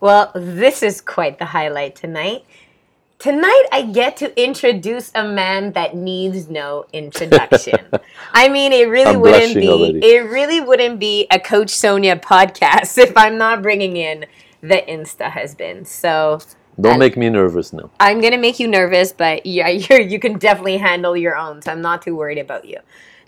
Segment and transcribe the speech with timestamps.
[0.00, 2.44] Well, this is quite the highlight tonight.
[3.18, 7.74] Tonight, I get to introduce a man that needs no introduction.
[8.32, 9.98] I mean, it really I'm wouldn't be already.
[10.06, 14.26] it really wouldn't be a Coach Sonia podcast if I'm not bringing in
[14.60, 15.88] the Insta husband.
[15.88, 16.38] So
[16.80, 17.90] Don't make me nervous now.
[17.98, 21.60] I'm gonna make you nervous, but yeah, you're, you can definitely handle your own.
[21.60, 22.78] So I'm not too worried about you.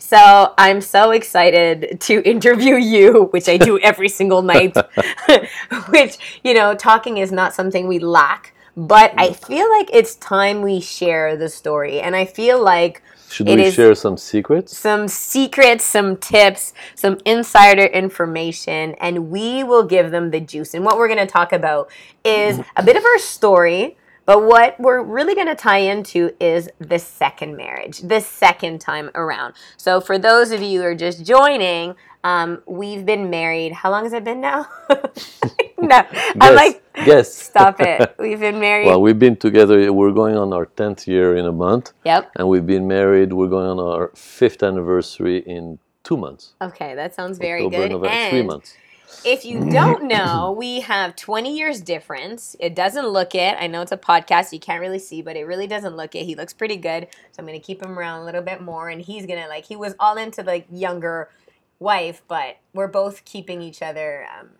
[0.01, 4.77] So I'm so excited to interview you, which I do every single night.
[5.89, 9.47] which you know, talking is not something we lack, but I mm.
[9.47, 13.71] feel like it's time we share the story, and I feel like Should it we
[13.71, 14.77] share some secrets?
[14.77, 20.75] some secrets, some tips, some insider information, and we will give them the juice.
[20.75, 21.91] And what we're going to talk about
[22.25, 22.71] is mm-hmm.
[22.77, 23.97] a bit of our story,
[24.27, 29.11] but what we're really going to tie into is the second marriage, the second time
[29.15, 29.55] around.
[29.77, 33.73] So, for those of you who are just joining, um, we've been married.
[33.73, 34.67] How long has it been now?
[35.79, 36.03] no,
[36.41, 37.35] I'm like, Guess.
[37.35, 38.15] stop it.
[38.19, 38.87] We've been married.
[38.87, 39.91] Well, we've been together.
[39.93, 42.31] We're going on our tenth year in a month, yep.
[42.37, 43.33] and we've been married.
[43.33, 46.53] We're going on our fifth anniversary in two months.
[46.61, 47.93] Okay, that sounds very October, good.
[47.93, 48.77] November, and three months.
[49.25, 52.57] If you don't know, we have 20 years difference.
[52.59, 53.57] It doesn't look it.
[53.61, 56.25] I know it's a podcast, you can't really see, but it really doesn't look it.
[56.25, 57.07] He looks pretty good.
[57.33, 59.49] So I'm going to keep him around a little bit more and he's going to
[59.49, 61.31] like he was all into the younger
[61.79, 64.51] wife, but we're both keeping each other um,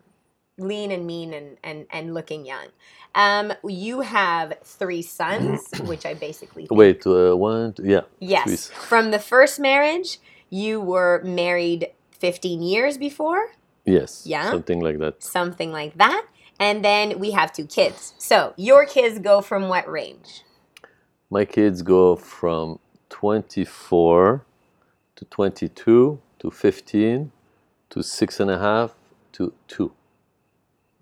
[0.59, 2.67] lean and mean and and and looking young.
[3.15, 8.03] Um you have 3 sons, which I basically think Wait, uh, one, two, yeah.
[8.19, 8.69] Yes.
[8.69, 10.19] From the first marriage,
[10.51, 13.53] you were married 15 years before
[13.91, 14.27] Yes.
[14.27, 14.51] Yeah.
[14.51, 15.23] Something like that.
[15.23, 16.27] something like that.
[16.61, 18.15] And then we have two kids.
[18.19, 20.43] So your kids go from what range?
[21.31, 22.79] My kids go from
[23.11, 24.45] 24
[25.17, 27.33] to 22 to 15
[27.91, 28.95] to six and a half
[29.33, 29.93] to two.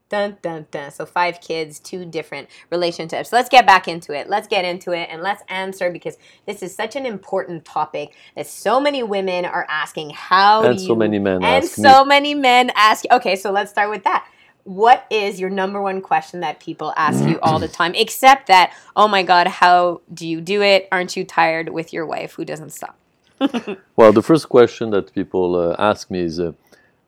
[0.09, 0.91] Dun dun dun.
[0.91, 3.33] So five kids, two different relationships.
[3.33, 4.29] Let's get back into it.
[4.29, 8.47] Let's get into it and let's answer because this is such an important topic that
[8.47, 10.11] so many women are asking.
[10.11, 11.83] How And do so many men and ask me.
[11.85, 13.05] so many men ask.
[13.11, 14.27] Okay, so let's start with that.
[14.65, 17.95] What is your number one question that people ask you all the time?
[17.95, 20.89] Except that, oh my God, how do you do it?
[20.93, 22.97] Aren't you tired with your wife who doesn't stop?
[23.97, 26.53] Well, the first question that people uh, ask me is uh,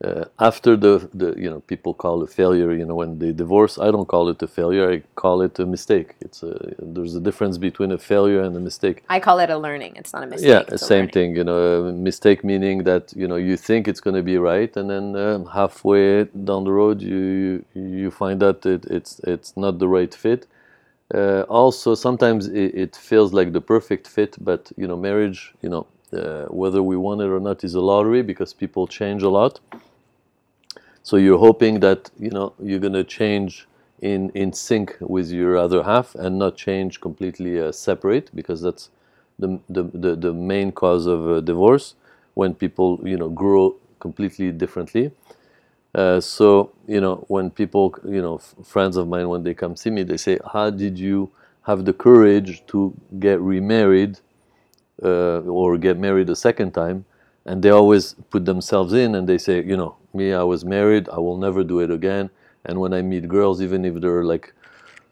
[0.03, 3.79] uh, after the, the, you know, people call a failure, you know, when they divorce,
[3.79, 6.15] I don't call it a failure, I call it a mistake.
[6.23, 9.05] It's a, there's a difference between a failure and a mistake.
[9.11, 9.97] I call it a learning.
[9.97, 10.49] It's not a mistake.
[10.49, 11.13] Yeah, it's same learning.
[11.13, 11.37] thing.
[11.37, 14.75] You know, a mistake meaning that you know you think it's going to be right,
[14.75, 19.79] and then um, halfway down the road, you you, find out that it's it's not
[19.79, 20.47] the right fit.
[21.13, 25.69] Uh, also, sometimes it, it feels like the perfect fit, but you know, marriage, you
[25.69, 29.29] know, uh, whether we want it or not, is a lottery because people change a
[29.29, 29.61] lot.
[31.03, 33.69] So you're hoping that you know you're going to change
[34.01, 38.91] in in sync with your other half and not change completely uh, separate because that's
[39.39, 41.95] the, the, the, the main cause of uh, divorce
[42.35, 45.13] when people you know grow completely differently.
[45.95, 49.77] Uh, so you know when people you know f- friends of mine when they come
[49.77, 51.31] see me they say how did you
[51.63, 54.19] have the courage to get remarried
[55.03, 57.05] uh, or get married a second time
[57.51, 61.09] and they always put themselves in and they say you know me i was married
[61.09, 62.31] i will never do it again.
[62.67, 64.55] And when i meet girls even if they're like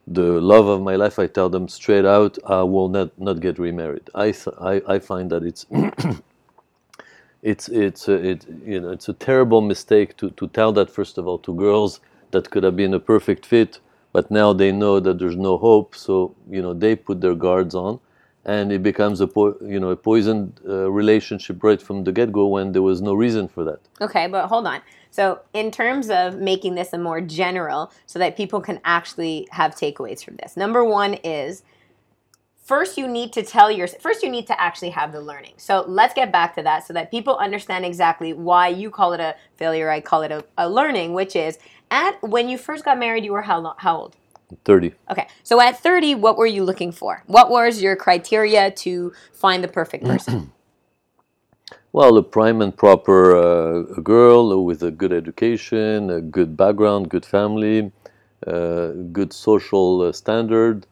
[0.07, 3.59] the love of my life i tell them straight out i will not not get
[3.59, 4.09] remarried.
[4.15, 5.67] I th- I, I find that it's
[7.43, 11.19] it's it's a, it you know it's a terrible mistake to to tell that first
[11.19, 12.01] of all to girls
[12.33, 13.81] that could have been a perfect fit
[14.13, 15.95] but now they know that there's no hope.
[15.95, 18.01] So you know they put their guards on
[18.49, 22.33] and it becomes a po- you know a poisoned uh, relationship right from the get
[22.33, 24.81] go when there was no reason for that Okay, but hold on.
[25.11, 29.75] So, in terms of making this a more general, so that people can actually have
[29.75, 31.63] takeaways from this, number one is
[32.57, 35.55] first you need to tell your first you need to actually have the learning.
[35.57, 39.21] So let's get back to that so that people understand exactly why you call it
[39.21, 39.91] a failure.
[39.91, 41.59] I call it a, a learning, which is
[41.91, 44.17] at when you first got married, you were how long, how old?
[44.65, 47.23] 30 Okay, so at 30, what were you looking for?
[47.27, 50.53] What was your criteria to find the perfect person?
[51.93, 57.25] Well, a prime and proper uh, girl with a good education, a good background, good
[57.25, 57.91] family,
[58.47, 60.87] uh, good social uh, standard,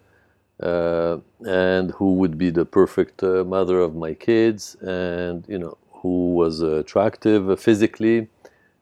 [0.62, 5.76] uh, and who would be the perfect uh, mother of my kids, and you know
[5.92, 8.28] who was uh, attractive physically,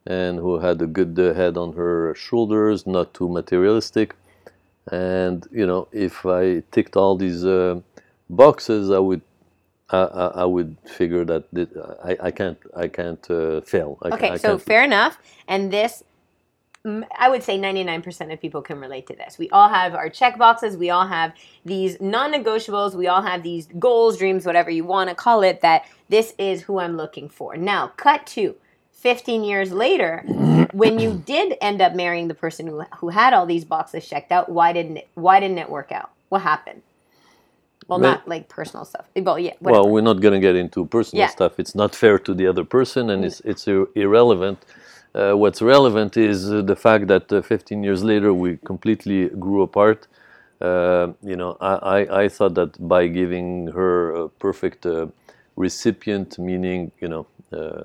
[0.06, 4.14] and who had a good uh, head on her shoulders, not too materialistic,
[4.90, 7.80] and you know if I ticked all these uh,
[8.30, 9.22] boxes, I would
[9.90, 11.68] I, I, I would figure that thi-
[12.04, 13.98] I, I can't I can't uh, fail.
[14.02, 15.18] I, Okay, so fair enough.
[15.48, 16.02] And this
[17.16, 19.38] I would say 99% of people can relate to this.
[19.38, 20.76] We all have our check boxes.
[20.76, 21.32] We all have
[21.64, 22.94] these non negotiables.
[22.94, 26.62] We all have these goals, dreams, whatever you want to call it, that this is
[26.62, 27.56] who I'm looking for.
[27.56, 28.54] Now, cut to
[29.04, 30.24] 15 years later,
[30.72, 34.32] when you did end up marrying the person who, who had all these boxes checked
[34.32, 36.10] out, why didn't it, why didn't it work out?
[36.30, 36.80] What happened?
[37.86, 39.06] Well, Well- not like personal stuff.
[39.14, 39.52] Well, yeah.
[39.60, 39.82] Whatever.
[39.82, 41.28] Well, we're not going to get into personal Yeah.
[41.38, 41.52] stuff.
[41.62, 44.58] It's not fair to the other person, and it's it's ir- irrelevant.
[45.14, 49.62] Uh, what's relevant is uh, the fact that uh, 15 years later we completely grew
[49.70, 50.00] apart.
[50.68, 53.48] Uh, you know, I, I, I thought that by giving
[53.78, 55.06] her a perfect uh,
[55.56, 57.26] recipient, meaning you know
[57.58, 57.84] uh,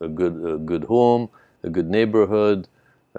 [0.00, 1.28] a good a good home,
[1.62, 2.68] a good neighborhood,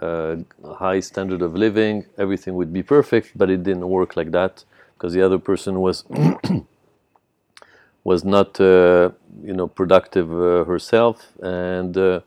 [0.02, 3.38] uh, a high standard of living, everything would be perfect.
[3.38, 4.64] But it didn't work like that
[4.94, 6.06] because the other person was
[8.04, 9.12] was not uh,
[9.44, 12.22] you know productive uh, herself and uh,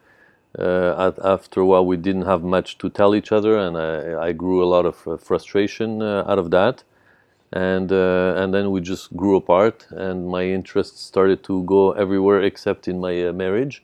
[0.59, 4.33] uh, after a while we didn't have much to tell each other and I, I
[4.33, 6.85] grew a lot of uh, frustration uh, out of that
[7.53, 12.43] and uh, and then we just grew apart and my interests started to go everywhere
[12.43, 13.83] except in my uh, marriage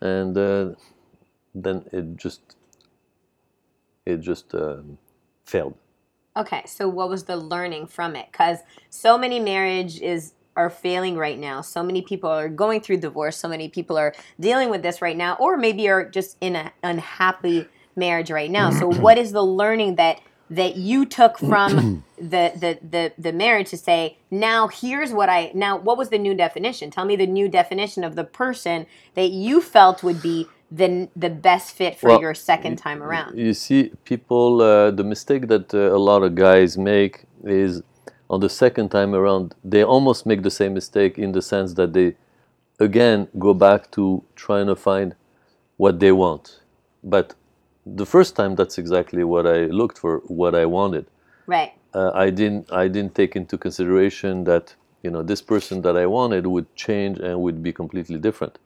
[0.00, 0.70] and uh,
[1.54, 2.56] then it just
[4.06, 4.98] it just um,
[5.44, 5.74] failed
[6.36, 8.28] Okay, so what was the learning from it?
[8.30, 8.58] Because
[8.88, 11.60] so many marriages are failing right now.
[11.60, 13.36] So many people are going through divorce.
[13.36, 16.70] So many people are dealing with this right now, or maybe are just in an
[16.82, 17.66] unhappy
[17.96, 18.70] marriage right now.
[18.70, 20.20] So, what is the learning that
[20.50, 25.52] that you took from the, the the the marriage to say now here's what I
[25.54, 26.90] now what was the new definition?
[26.90, 31.30] Tell me the new definition of the person that you felt would be the the
[31.30, 33.38] best fit for Well, your second time around.
[33.38, 37.82] You see, people, uh, the mistake that uh, a lot of guys make is
[38.30, 41.92] on the second time around, they almost make the same mistake in the sense that
[41.92, 42.14] they,
[42.78, 45.16] again, go back to trying to find
[45.76, 46.60] what they want.
[47.02, 47.34] But
[47.86, 51.06] the first time, that's exactly what I looked for, what I wanted.
[51.46, 51.72] Right.
[51.94, 56.06] Uh, I didn't, I didn't take into consideration that you know this person that I
[56.06, 58.58] wanted would change and would be completely different.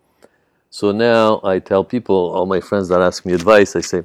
[0.71, 4.03] So now I tell people, all my friends that ask me advice, I say,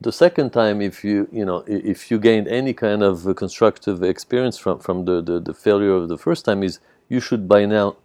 [0.00, 4.56] the second time, if you you know if you gained any kind of constructive experience
[4.56, 7.96] from from the, the the failure of the first time, is you should by now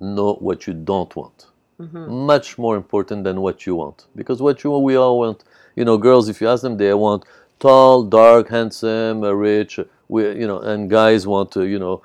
[0.00, 1.46] know what you don't want.
[1.78, 5.44] Much more important than what you want, because what you we all want,
[5.76, 7.24] you know, girls, if you ask them, they want
[7.58, 9.78] tall, dark, handsome, uh, rich,
[10.08, 12.02] we, you know, and guys want, to you know,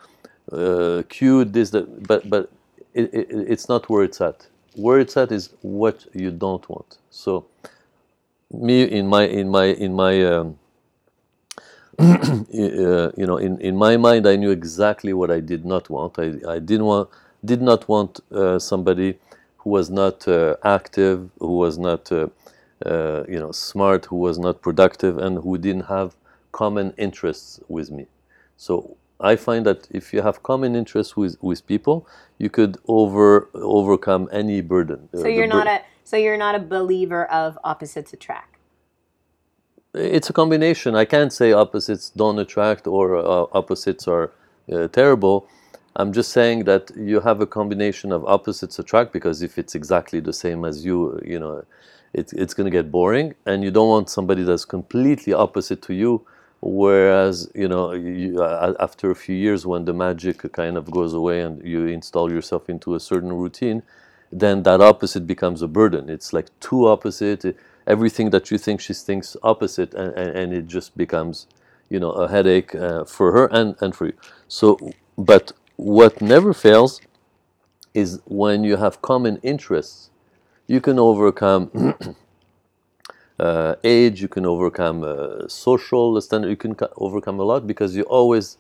[0.51, 2.51] uh, cute, this, that, but but
[2.93, 4.47] it, it, it's not where it's at.
[4.75, 6.97] Where it's at is what you don't want.
[7.09, 7.45] So,
[8.51, 10.59] me in my in my in my um,
[11.99, 16.17] uh, you know in, in my mind, I knew exactly what I did not want.
[16.19, 17.09] I, I didn't want
[17.43, 19.17] did not want uh, somebody
[19.67, 22.27] who was not uh, active, who was not uh,
[22.85, 26.09] uh, you know smart, who was not productive, and who didn't have
[26.61, 28.05] common interests with me.
[28.65, 28.73] So
[29.31, 31.97] I find that if you have common interests with, with people,
[32.43, 35.09] you could over overcome any burden.
[35.23, 35.77] So you're not a
[36.09, 38.53] so you're not a believer of opposites attract.
[39.93, 40.95] It's a combination.
[41.03, 44.31] I can't say opposites don't attract or uh, opposites are
[44.71, 45.37] uh, terrible.
[45.99, 50.19] I'm just saying that you have a combination of opposites attract because if it's exactly
[50.19, 51.65] the same as you, you know,
[52.13, 55.93] it, it's going to get boring, and you don't want somebody that's completely opposite to
[55.95, 56.23] you.
[56.61, 61.13] Whereas, you know, you, uh, after a few years, when the magic kind of goes
[61.13, 63.81] away and you install yourself into a certain routine,
[64.31, 66.09] then that opposite becomes a burden.
[66.09, 67.57] It's like too opposite.
[67.87, 71.47] Everything that you think she thinks opposite, and, and, and it just becomes,
[71.89, 74.13] you know, a headache uh, for her and, and for you.
[74.47, 74.77] So,
[75.17, 77.01] but what never fails
[77.93, 80.09] is when you have common interests,
[80.67, 81.95] you can overcome
[83.39, 87.95] uh, age, you can overcome uh, social standard, you can co- overcome a lot because
[87.95, 88.57] you always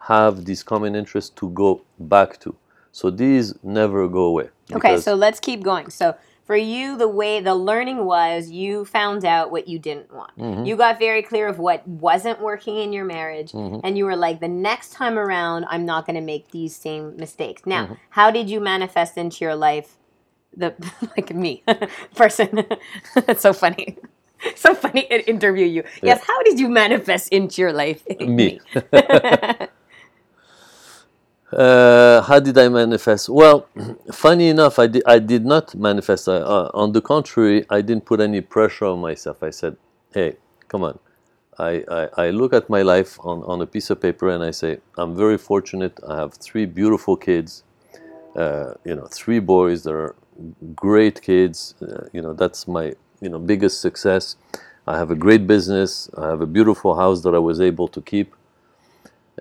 [0.00, 2.54] have these common interests to go back to.
[2.92, 4.48] So these never go away.
[4.72, 5.90] Okay, so let's keep going.
[5.90, 6.16] So
[6.50, 10.36] for you, the way the learning was, you found out what you didn't want.
[10.36, 10.64] Mm-hmm.
[10.64, 13.78] You got very clear of what wasn't working in your marriage, Mm-hmm.
[13.84, 17.16] and you were like, the next time around, I'm not going to make these same
[17.16, 17.62] mistakes.
[17.66, 17.94] Now, Mm-hmm.
[18.18, 19.96] how did you manifest into your life
[20.56, 20.74] the
[21.16, 21.62] like me
[22.16, 22.66] person?
[23.14, 23.96] That's so funny.
[24.56, 25.84] So funny to interview you.
[26.02, 28.02] Yes, how did you manifest into your life?
[28.18, 28.58] Me.
[31.52, 33.28] Uh, how did I manifest?
[33.28, 33.66] Well,
[34.12, 36.28] funny enough, I did, I did not manifest.
[36.28, 39.42] Uh, on the contrary, I didn't put any pressure on myself.
[39.42, 39.76] I said,
[40.14, 40.36] hey,
[40.68, 40.98] come on.
[41.58, 44.52] I, I, I look at my life on, on a piece of paper and I
[44.52, 45.98] say, I'm very fortunate.
[46.08, 47.64] I have three beautiful kids,
[48.36, 50.14] uh, you know, three boys that are
[50.74, 51.74] great kids.
[51.82, 54.36] Uh, you know, that's my, you know, biggest success.
[54.86, 56.08] I have a great business.
[56.16, 58.34] I have a beautiful house that I was able to keep.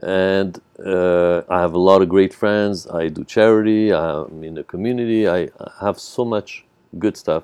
[0.01, 2.87] And uh, I have a lot of great friends.
[2.87, 3.93] I do charity.
[3.93, 5.27] I'm in the community.
[5.27, 5.49] I
[5.81, 6.65] have so much
[6.97, 7.43] good stuff.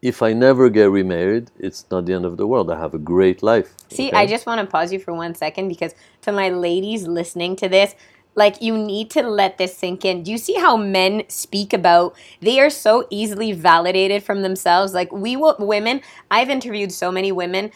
[0.00, 2.70] If I never get remarried, it's not the end of the world.
[2.70, 3.74] I have a great life.
[3.88, 4.16] See, okay?
[4.16, 7.68] I just want to pause you for one second because to my ladies listening to
[7.68, 7.94] this,
[8.34, 10.22] like you need to let this sink in.
[10.22, 14.94] Do you see how men speak about they are so easily validated from themselves?
[14.94, 17.70] Like we will women, I've interviewed so many women.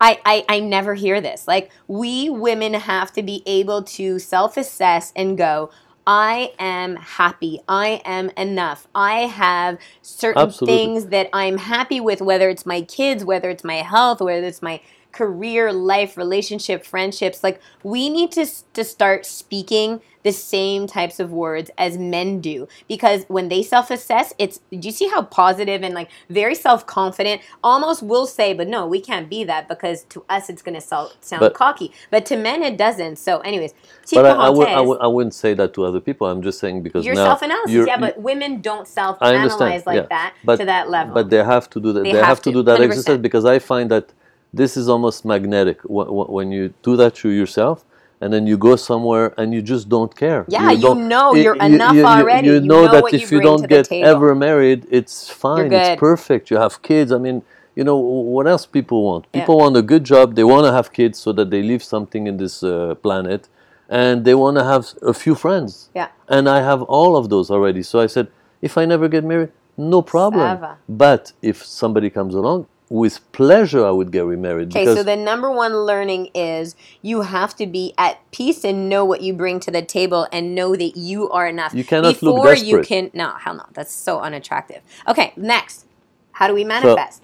[0.00, 1.48] I, I, I never hear this.
[1.48, 5.70] Like we women have to be able to self-assess and go,
[6.06, 7.60] I am happy.
[7.68, 8.88] I am enough.
[8.94, 10.66] I have certain Absolutely.
[10.66, 14.62] things that I'm happy with, whether it's my kids, whether it's my health, whether it's
[14.62, 14.80] my
[15.12, 17.42] career, life, relationship, friendships.
[17.42, 22.68] Like we need to to start speaking the same types of words as men do
[22.88, 28.02] because when they self-assess, it's do you see how positive and like very self-confident almost
[28.02, 31.10] will say, but no, we can't be that because to us it's going to sound
[31.40, 33.16] But- cocky, but to men it doesn't.
[33.16, 33.72] So anyways,
[34.12, 36.26] But I, I, would, I, would, I wouldn't say that to other people.
[36.26, 40.06] I'm just saying because your now self-analysis, you're- yeah, but women don't self-analyze like yeah.
[40.10, 41.14] that But- to that level.
[41.14, 42.02] But they have to do that.
[42.04, 42.84] They They, have have, to, to, do that 100%.
[42.84, 44.12] exercise because I find that
[44.52, 45.78] this is almost magnetic.
[45.82, 47.84] Wh- wh- When you do that to yourself,
[48.20, 50.44] and then you go somewhere and you just don't care.
[50.48, 52.46] Yeah, you don't- know you're y- enough you, already.
[52.48, 55.72] You You know know that if you don't get ever married, it's fine.
[55.72, 56.50] It's perfect.
[56.50, 57.12] You have kids.
[57.12, 57.42] I mean,
[57.76, 59.22] you know what else people want?
[59.24, 59.40] Yeah.
[59.40, 60.34] People want a good job.
[60.34, 63.48] They want to have kids so that they leave something in this uh, planet,
[63.88, 65.88] and they want to have a few friends.
[65.94, 66.08] yeah.
[66.28, 67.82] And I have all of those already.
[67.82, 68.26] So I said,
[68.60, 70.46] if I never get married, no problem.
[70.46, 70.76] Ça va.
[70.88, 74.70] But if somebody comes along, with pleasure I would get remarried.
[74.76, 79.04] Okay, so the number one learning is you have to be at peace and know
[79.04, 81.72] what you bring to the table and know that you are enough.
[81.72, 83.64] You cannot look Before you can no, hell no.
[83.72, 84.82] That's so unattractive.
[85.08, 85.86] Okay, next.
[86.32, 87.22] How do we manifest?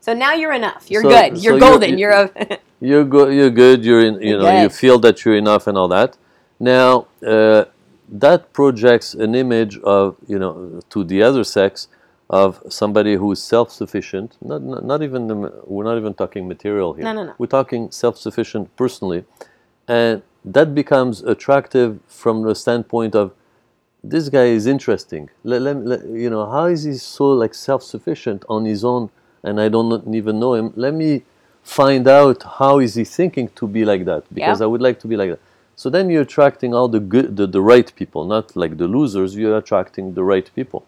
[0.00, 0.90] So, now you're enough.
[0.90, 1.36] You're So- good.
[1.38, 1.90] so You're you're- golden.
[1.92, 5.24] you- You're, a you're good, you're good, you're in, you You're know, you feel that
[5.24, 6.18] you're enough and all that.
[6.58, 7.64] Now, uh,
[8.08, 11.88] that projects an image of, you know, to the other sex
[12.30, 14.36] of somebody who's self-sufficient.
[14.40, 17.04] Not, not, not even the, we're not even talking material here.
[17.04, 17.34] No, no, no.
[17.38, 19.24] We're talking self-sufficient personally,
[19.86, 23.32] and that becomes attractive from the standpoint of
[24.02, 25.30] this guy is interesting.
[25.44, 29.10] Let, let, let- you know, how is he so like self-sufficient on his own,
[29.42, 30.72] and I don't even know him?
[30.76, 31.22] Let me
[31.62, 34.64] find out how is he thinking to be like that because Yeah.
[34.64, 35.40] I would like to be like that.
[35.76, 39.34] So then you're attracting all the good, the, the right people, not like the losers.
[39.34, 40.84] You're attracting the right people.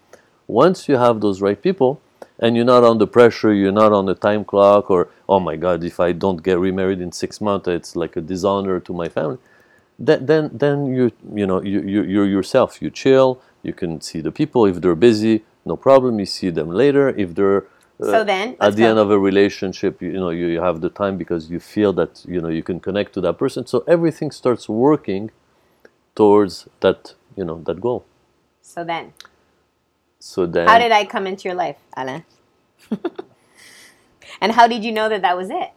[0.46, 2.00] Once you have those right people,
[2.38, 5.82] and you're not under pressure, you're not on a time clock, or oh my God,
[5.84, 9.38] if I don't get remarried in six months, it's like a dishonor to my family
[9.98, 12.82] then then then you you know you, you you're yourself.
[12.82, 14.66] You chill you can see the people.
[14.66, 16.18] If they're busy no problem.
[16.20, 17.08] You see them later.
[17.08, 17.64] If they're
[18.00, 18.90] uh, So then, at the go.
[18.90, 21.92] end of a relationship you, you know you, you have the time because you feel
[21.94, 23.66] that you know you can connect to that person.
[23.66, 25.30] So everything starts working
[26.14, 28.04] towards that you know that goal.
[28.62, 29.12] So then,
[30.18, 32.24] so then how did I come into your life, Alan?
[34.40, 35.70] and how did you know that that was it?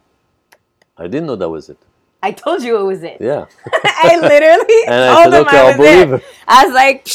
[0.98, 1.78] I didn't know that was it
[2.22, 3.18] I told you it was it.
[3.22, 3.46] yeah
[3.84, 6.16] I literally And I told said, "Okay, I I'll was believe it.
[6.16, 7.08] it." I was like,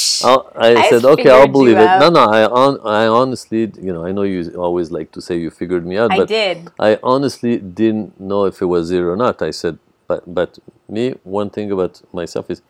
[0.56, 1.98] I, I said, okay, I'll believe it.
[2.00, 5.36] No, no, I, on, I honestly, you know, I know you always like to say
[5.36, 6.70] you figured me out, I but did.
[6.78, 9.42] I honestly didn't know if it was it or not.
[9.42, 9.78] I said,
[10.08, 12.62] but but me, one thing about myself is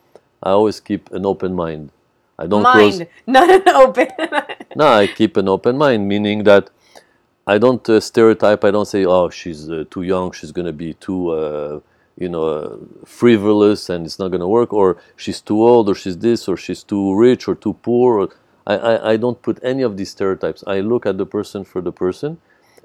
[0.42, 1.90] I always keep an open mind.
[2.38, 2.98] I don't close.
[2.98, 4.08] Mind, not an open.
[4.76, 6.68] No, I keep an open mind, meaning that
[7.46, 8.64] I don't uh, stereotype.
[8.64, 10.32] I don't say, oh, she's uh, too young.
[10.32, 11.80] She's going to be too, uh,
[12.18, 14.72] you know, uh, frivolous, and it's not going to work.
[14.72, 18.18] Or she's too old, or she's this, or she's too rich, or too poor.
[18.22, 18.28] Or
[18.66, 20.64] I, I, I don't put any of these stereotypes.
[20.66, 22.38] I look at the person for the person,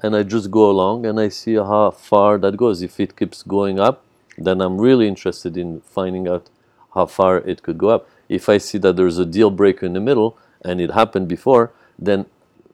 [0.03, 2.83] and I just go along, and I see how far that goes.
[2.83, 4.03] If it keeps going up,
[4.37, 6.49] then I'm really interested in finding out
[6.93, 8.07] how far it could go up.
[8.29, 11.71] If I see that there's a deal breaker in the middle, and it happened before,
[11.97, 12.25] then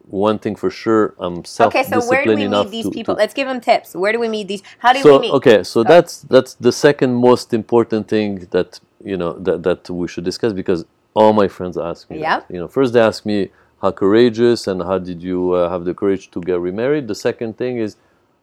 [0.08, 3.16] one thing for sure, I'm self-disciplined Okay, so where do we meet these to- people?
[3.16, 3.96] to- Let's give them tips.
[3.96, 4.62] Where do we meet these?
[4.80, 5.34] How do so we meet?
[5.34, 10.08] okay, so that's that's the second most important thing that you know that that we
[10.08, 10.86] should discuss because
[11.16, 12.20] all my friends ask me.
[12.20, 12.46] That.
[12.50, 13.50] You know, first they ask me
[13.82, 17.08] how courageous and how did you uh, have the courage to get remarried.
[17.08, 17.96] The second thing is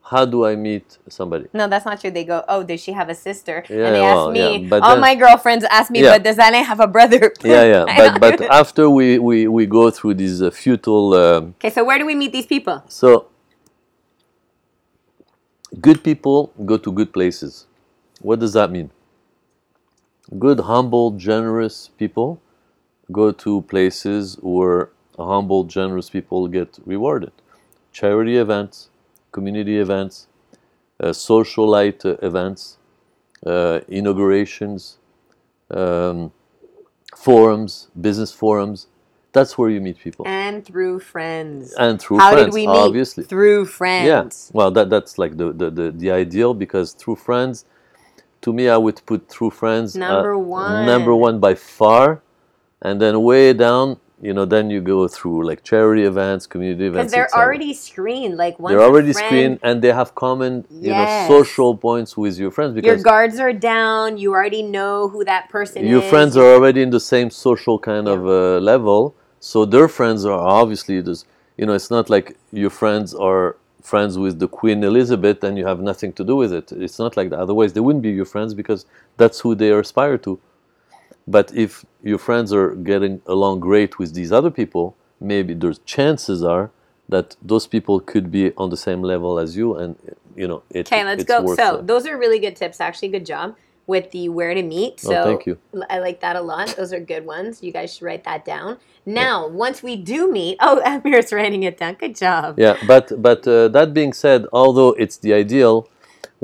[0.04, 1.46] how do I meet somebody?
[1.52, 2.10] No, that's not true.
[2.10, 3.64] They go, oh, does she have a sister?
[3.68, 4.62] Yeah, and they ask me.
[4.62, 6.12] yeah, but all then- my girlfriends ask me, Yeah.
[6.14, 7.32] but does Alain have a brother?
[7.44, 7.84] Yeah, yeah.
[7.96, 11.14] But but after we we, we go through these uh, futile.
[11.14, 12.82] Um, okay, so where do we meet these people?
[12.88, 13.26] So,
[15.80, 17.66] good people go to good places.
[18.20, 18.90] What does that mean?
[20.38, 22.40] Good, humble, generous people
[23.10, 27.32] go to places where humble, generous people get rewarded.
[27.92, 28.88] Charity events,
[29.32, 30.28] community events,
[31.00, 32.78] uh, socialite uh, events,
[33.46, 34.98] uh, inaugurations,
[35.70, 36.30] um,
[37.16, 38.86] forums, business forums.
[39.32, 41.72] That's where you meet people, And through friends.
[41.78, 42.76] and through How friends, did we meet?
[42.76, 43.24] obviously.
[43.24, 44.06] Through friends.
[44.52, 47.64] Yeah, well, that that's like the, the, the, the ideal because through friends,
[48.42, 50.84] to me, I would put through friends uh, Number one.
[50.84, 52.20] number one by far,
[52.82, 57.10] and then way down, you know, then you go through like charity events, community events.
[57.10, 58.36] Because they're already screened.
[58.36, 62.52] Like they're already friend- screened and they have common, you know, social points with your
[62.52, 64.18] friends Your guards are down.
[64.18, 66.02] You already know who that person your is.
[66.02, 70.24] Your friends are already in the same social kind of uh, level, so their friends
[70.24, 71.24] are obviously this.
[71.56, 75.66] You know, it's not like your friends are friends with the Queen Elizabeth and you
[75.66, 76.70] have nothing to do with it.
[76.70, 77.40] It's not like that.
[77.40, 78.86] Otherwise, they wouldn't be your friends because
[79.16, 80.38] that's who they aspire to.
[81.26, 86.42] But if your friends are getting along great with these other people, maybe there's chances
[86.42, 86.70] are
[87.08, 89.96] that those people could be on the same level as you, and
[90.34, 91.54] you know, it, Okay, let's go.
[91.54, 91.86] So it.
[91.86, 92.80] those are really good tips.
[92.80, 93.54] Actually, good job
[93.86, 95.00] with the where to meet.
[95.00, 95.58] So Oh, thank you.
[95.90, 96.68] I like that a lot.
[96.76, 97.62] Those are good ones.
[97.62, 98.78] You guys should write that down.
[99.04, 101.94] Now, once we do meet, oh, Amir's writing it down.
[101.94, 102.58] Good job.
[102.58, 105.88] Yeah, but but uh, that being said, although it's the ideal,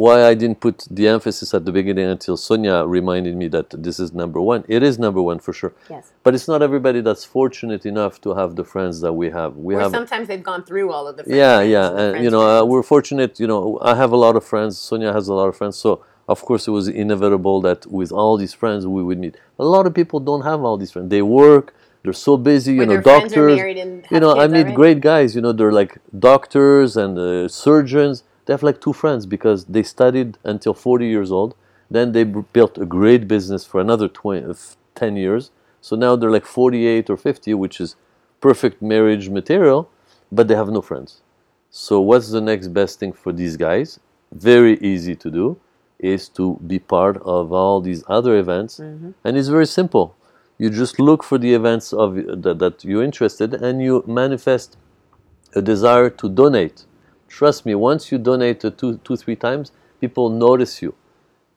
[0.05, 3.97] why I didn't put the emphasis at the beginning until Sonia reminded me that this
[4.05, 4.61] is number one.
[4.77, 6.05] It is number one for sure, Yes.
[6.25, 9.51] but it's not everybody that's fortunate enough to have the friends that we have.
[9.69, 12.23] We Or have sometimes they've gone through all of the friends, yeah, yeah, and the
[12.25, 13.33] you know uh, we're fortunate.
[13.43, 14.73] You know, I have a lot of friends.
[14.89, 15.91] Sonia has a lot of friends, so
[16.35, 19.35] of course it was inevitable that with all these friends we would meet.
[19.67, 21.09] A lot of people don't have all these friends.
[21.17, 21.67] They work.
[22.03, 22.73] They're so busy.
[22.79, 24.81] You know, their friends are doctors you know, I meet already.
[24.83, 25.29] great guys.
[25.37, 25.93] You know, they're like
[26.31, 28.17] doctors and uh, surgeons.
[28.49, 31.55] They have like two friends because they studied until 40 years old.
[31.91, 34.55] Then they b- built a great business for another 20, uh,
[34.95, 35.51] 10 years.
[35.83, 37.95] So now they're like 48 or 50, which is
[38.41, 39.91] perfect marriage material,
[40.33, 41.21] but they have no friends.
[41.71, 44.01] So what's the next best thing for these guys?
[44.33, 45.59] Very easy to do
[45.99, 49.11] is to be part of all these other events Mm-hmm.
[49.25, 50.15] and it's very simple
[50.57, 54.77] you just look for the events of that, that you're interested and you manifest
[55.55, 56.85] a desire to donate
[57.29, 60.95] trust me once you donate two two three times people notice you.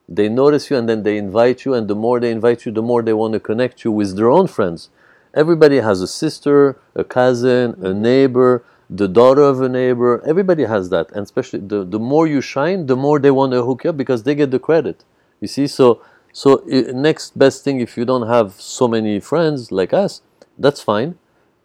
[0.09, 2.81] They notice you and then they invite you and the more they invite you the
[2.81, 4.89] more they want to connect you with their own friends.
[5.33, 10.21] Everybody has a sister a cousin a neighbor the daughter of a neighbor.
[10.25, 13.63] Everybody has that and especially the, the more you shine the more they want to
[13.63, 15.05] hook you up because they get the credit.
[15.39, 16.01] You see so
[16.33, 20.21] so next best thing if you don't have so many friends like us
[20.57, 21.17] that's fine.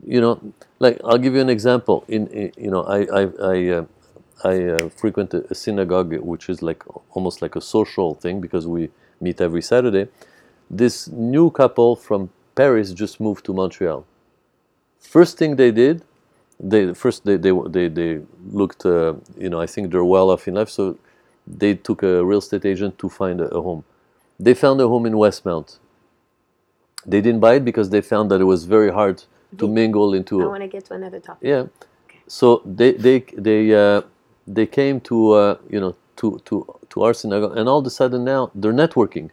[0.07, 2.05] You know like i'll give you an example.
[2.07, 3.85] In, in you know i i i, uh,
[4.45, 8.91] I uh, frequent a synagogue which is like almost like a social thing because we
[9.21, 10.09] meet every saturday.
[10.71, 14.05] This new couple from paris just moved to montreal.
[15.01, 16.03] First thing they did
[16.59, 18.21] they first they they they, they
[18.51, 20.97] looked uh, you know i think they're well off in life so
[21.47, 23.85] they took a real estate agent to find a, a home.
[24.39, 25.79] They found a home in westmount.
[27.07, 29.23] They didn't buy it because they found that it was very hard
[29.59, 31.47] to mingle into I want to get to another topic.
[31.49, 31.67] yeah.
[32.27, 34.03] So they they they uh,
[34.47, 37.91] they came to uh, you know to to to our synagogue and all of a
[37.91, 39.31] sudden now they're networking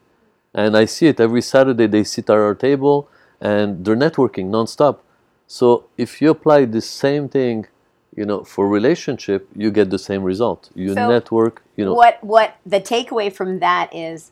[0.53, 4.99] and i see it every saturday they sit at our table and they're networking nonstop
[5.47, 7.67] so if you apply the same thing
[8.15, 12.23] you know for relationship you get the same result you So, network you know What
[12.23, 14.31] what the takeaway from that is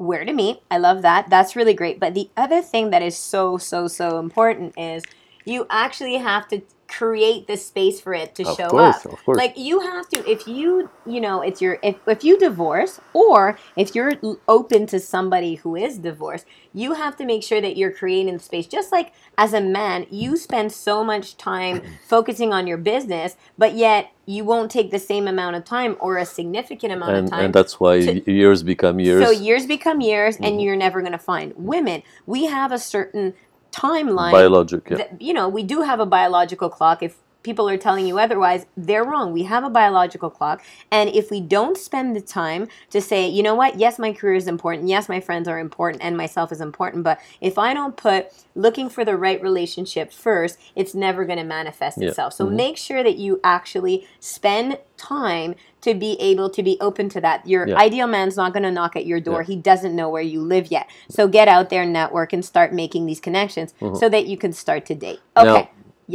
[0.00, 0.62] where to meet.
[0.70, 1.28] I love that.
[1.28, 2.00] That's really great.
[2.00, 5.04] But the other thing that is so so so important is
[5.44, 9.12] you actually have to create the space for it to Of show course, up.
[9.14, 9.38] of course.
[9.38, 13.58] Like you have to if you, you know, it's your if if you divorce or
[13.76, 14.12] if you're
[14.48, 18.42] open to somebody who is divorced, you have to make sure that you're creating the
[18.42, 18.66] space.
[18.66, 23.74] Just like as a man, you spend so much time focusing on your business, but
[23.74, 27.30] yet you won't take the same amount of time or a significant amount and of
[27.30, 30.44] time and that's why to- years become years so years become years, Mm-hmm.
[30.44, 32.02] and you're never going to find women.
[32.26, 33.34] We have a certain
[33.72, 34.32] timeline.
[34.32, 34.96] biologic yeah.
[34.98, 37.02] that- you know, we do have a biological clock.
[37.02, 39.32] If people are telling you otherwise, they're wrong.
[39.32, 43.42] We have a biological clock, and if we don't spend the time to say, you
[43.42, 44.88] know what, yes, my career is important.
[44.88, 47.04] Yes, my friends are important, and myself is important.
[47.04, 51.44] But if I don't put looking for the right relationship first, it's never going to
[51.44, 52.08] manifest Yeah.
[52.08, 52.34] itself.
[52.34, 57.20] So make sure that you actually spend time to be able to be open to
[57.22, 57.46] that.
[57.46, 57.78] Your Yeah.
[57.78, 59.40] ideal man's not going to knock at your door.
[59.40, 59.46] Yeah.
[59.46, 60.88] He doesn't know where you live yet.
[61.08, 64.84] So get out there, network, and start making these connections so that you can start
[64.86, 65.20] to date.
[65.36, 65.48] Okay.
[65.48, 65.54] Mm-hmm.
[65.56, 65.68] Now-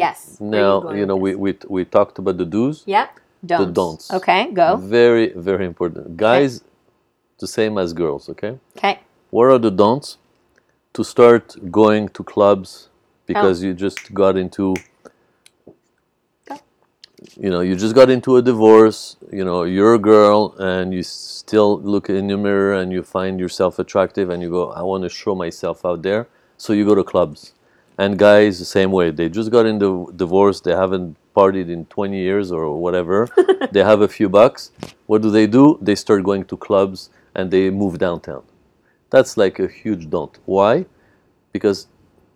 [0.03, 0.38] yes.
[0.39, 3.10] Now going you know we, we we talked about the do's Yep.
[3.45, 3.65] Don'ts.
[3.65, 4.05] The don'ts.
[4.19, 4.41] Okay.
[4.53, 4.77] Go.
[4.77, 6.63] very very important guys
[7.39, 8.99] the same as girls okay Okay.
[9.31, 10.17] what are the don'ts
[10.93, 12.89] to start going to clubs
[13.27, 13.67] because Oh.
[13.67, 14.75] you just got into
[16.49, 16.55] Go.
[17.38, 19.17] you know, you just got into a divorce.
[19.31, 23.39] You know, you're a girl, and you still look in your mirror and you find
[23.39, 26.27] yourself attractive, and you go, I want to show myself out there.
[26.58, 27.53] So you go to clubs,
[27.97, 29.12] and guys the same way.
[29.12, 30.62] They just got into divorce.
[30.62, 33.27] They haven't partied in 20 years or whatever.
[33.71, 34.71] they have a few bucks.
[35.05, 35.77] What do they do?
[35.81, 38.43] They start going to clubs and they move downtown.
[39.10, 40.38] That's like a huge don't.
[40.45, 40.86] Why?
[41.51, 41.88] Because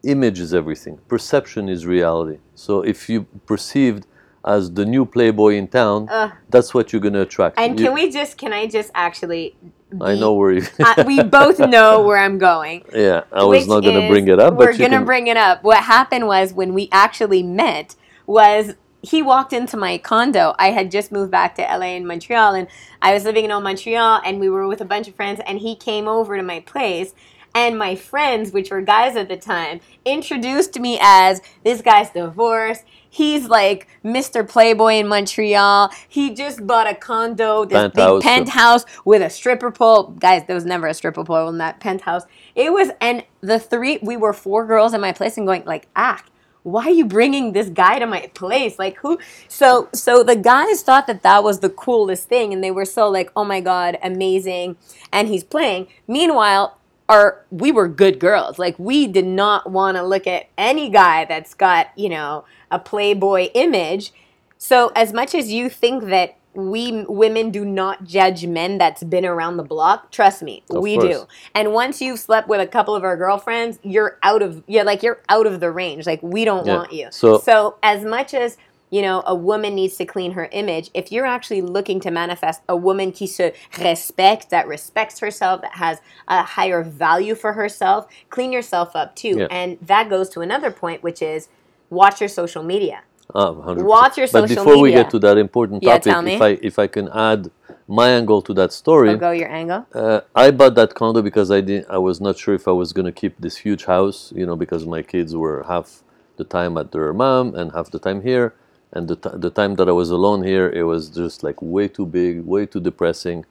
[0.04, 0.98] image is everything.
[1.08, 2.39] Perception is reality.
[2.56, 4.06] So if you perceived
[4.45, 6.32] as the new playboy in town, Ugh.
[6.50, 7.60] that's what you're gonna attract.
[7.60, 8.38] And You- can we just?
[8.38, 9.56] Can I just actually?
[10.02, 10.67] I know where you.
[10.80, 12.86] uh, we both know where I'm going.
[12.93, 15.63] yeah, I was not gonna bring it up, We're gonna can, bring it up.
[15.63, 17.95] What happened was when we actually met
[18.28, 20.54] was he walked into my condo.
[20.60, 22.67] I had just moved back to LA and Montreal, and
[23.02, 25.60] I was living in old Montreal, and we were with a bunch of friends, and
[25.60, 27.13] he came over to my place.
[27.56, 32.84] And my friends, which were guys at the time, introduced me as this guy's divorced.
[33.10, 34.48] He's like Mr.
[34.48, 35.91] Playboy in Montreal.
[36.08, 38.22] He just bought a condo, this Penthouse.
[38.22, 40.10] big penthouse with a stripper pole.
[40.19, 42.24] Guys, there was never a stripper pole in that penthouse.
[42.56, 45.88] It was, and the three, we were four girls in my place and going like,
[45.95, 46.24] ah,
[46.63, 48.78] why are you bringing this guy to my place?
[48.78, 49.17] Like who?
[49.48, 53.10] So, so the guys thought that that was the coolest thing, and they were so
[53.10, 54.78] like, oh my god, amazing,
[55.12, 55.88] and he's playing.
[56.08, 56.79] Meanwhile,
[57.10, 58.58] our we were good girls.
[58.60, 62.80] Like we did not want to look at any guy that's got you know a
[62.80, 64.13] playboy image.
[64.58, 69.26] So as much as you think that we women do not judge men that's been
[69.26, 71.08] around the block, trust me, Of we course.
[71.22, 71.28] do.
[71.56, 75.02] And once you've slept with a couple of our girlfriends, you're out of yeah, like
[75.04, 76.06] you're out of the range.
[76.06, 76.76] Like we don't Yeah.
[76.78, 77.08] want you.
[77.12, 78.58] So- so as much as
[78.89, 80.89] you know, a woman needs to clean her image.
[80.93, 85.73] If you're actually looking to manifest a woman qui se respecte, that respects herself, that
[85.75, 89.36] has a higher value for herself, clean yourself up too.
[89.39, 89.47] Yeah.
[89.52, 91.49] And that goes to another point, which is
[91.89, 93.04] watch your social media.
[93.36, 93.84] Ah, 100%.
[93.84, 96.36] Watch your But social before we get to that important Yeah, topic, me.
[96.36, 97.52] if I if I can add
[97.88, 99.86] my angle to that story, Or go your angle.
[99.93, 101.88] uh, I bought that condo because I didn't.
[101.89, 104.56] I was not sure if I was going to keep this huge house, you know,
[104.56, 106.02] because my kids were half
[106.38, 108.54] the time at their mom and half the time here,
[108.91, 112.06] and the the time that I was alone here, it was just like way too
[112.06, 113.45] big, way too depressing.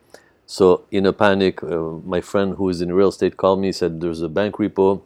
[0.46, 4.00] So in a panic, uh, my friend who is in real estate called me, said,
[4.00, 5.02] "There's a bank repo.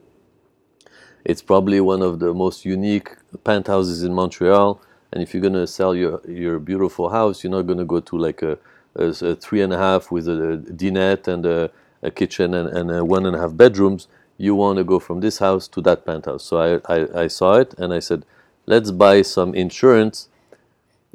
[1.25, 3.11] It's probably one of the most unique
[3.45, 4.81] penthouses in Montreal."
[5.13, 8.43] And if you're gonna sell your your beautiful house, you're not gonna go to like
[8.43, 8.59] a,
[8.97, 11.71] a, a three and a half with a dinette and a,
[12.03, 14.09] a kitchen and, and a one and a half bedrooms.
[14.39, 16.45] You want to go from this house to that penthouse.
[16.45, 18.25] So I, I, I saw it and I said,
[18.67, 20.29] let's buy some insurance,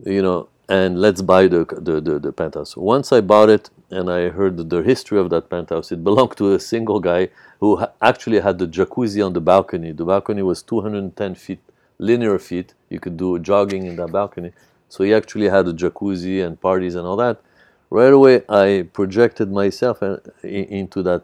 [0.05, 2.75] you know, and let's buy the, the, the, the penthouse.
[2.77, 6.53] Once I bought it and I heard the history of that penthouse, it belonged to
[6.53, 7.29] a single guy
[7.59, 9.91] who ha- actually had the jacuzzi on the balcony.
[9.91, 11.59] The balcony was 210 feet
[11.99, 12.73] linear feet.
[12.89, 14.51] You could do jogging in that balcony.
[14.89, 17.41] So he actually had a jacuzzi and parties and all that.
[17.89, 21.23] Right away, I projected myself uh, i- into that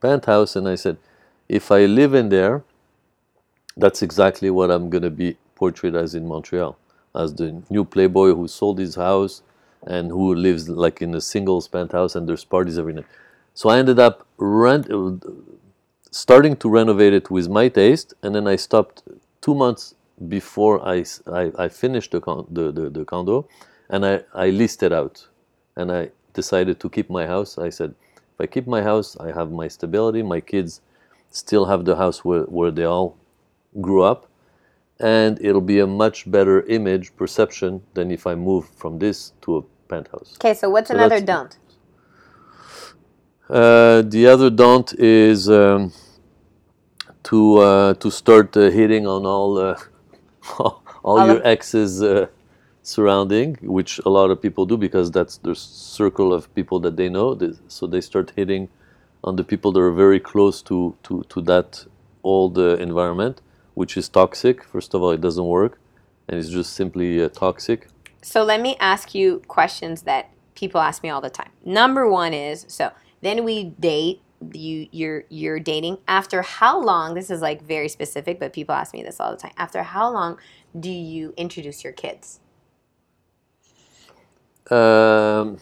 [0.00, 0.96] penthouse and I said,
[1.48, 2.62] if I live in there,
[3.76, 6.76] that's exactly what I'm going to be portrayed as in Montreal,
[7.14, 9.42] as the new playboy who sold his house
[9.86, 13.06] and who lives like in a singles penthouse and there's parties every night.
[13.54, 15.12] So I ended up rent, uh,
[16.10, 19.02] starting to renovate it with my taste, and then I stopped
[19.40, 19.94] two months
[20.28, 21.04] before I
[21.62, 23.48] I finished the, con- the, the, the condo,
[23.88, 25.26] and I, I leased it out,
[25.76, 27.58] and I decided to keep my house.
[27.58, 30.22] I said, if I keep my house, I have my stability.
[30.22, 30.80] My kids
[31.30, 33.16] still have the house where, where they all
[33.80, 34.28] grew up,
[35.00, 39.58] and it'll be a much better image perception than if I move from this to
[39.58, 40.34] a penthouse.
[40.38, 41.56] Okay, so what's So another don't?
[43.48, 45.92] Uh, the other don't is um,
[47.24, 49.78] to uh, to start uh, hitting on all uh,
[50.58, 52.26] all, All your exes uh,
[52.82, 57.08] surrounding, which a lot of people do because that's the circle of people that they
[57.08, 57.38] know.
[57.68, 58.68] So they start hitting
[59.22, 61.86] on the people that are very close to to to that
[62.22, 63.42] old uh, environment,
[63.74, 64.64] which is toxic.
[64.64, 65.78] First of all, it doesn't work,
[66.28, 67.88] and it's just simply uh, toxic.
[68.22, 71.50] So let me ask you questions that people ask me all the time.
[71.64, 74.20] Number one is so then we date.
[74.52, 75.98] You you're you're dating.
[76.06, 77.14] After how long?
[77.14, 79.52] This is like very specific, but people ask me this all the time.
[79.56, 80.38] After how long
[80.78, 82.40] do you introduce your kids?
[84.70, 85.58] Um,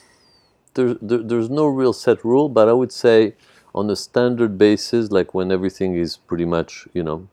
[0.75, 3.35] there, there, there's no real set rule, but I would say
[3.75, 7.29] on a standard basis, like when everything is pretty much, you know,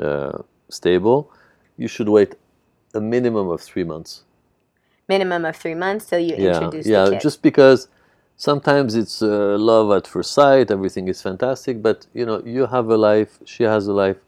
[0.00, 1.30] uh, stable,
[1.76, 2.34] you should wait
[2.94, 4.24] a minimum of three months.
[5.08, 7.22] Minimum of three months till you Yeah, introduce yeah, kids.
[7.22, 7.88] just because
[8.36, 12.88] sometimes it's uh, love at first sight, everything is fantastic, but you know, you have
[12.90, 14.18] a life, she has a life.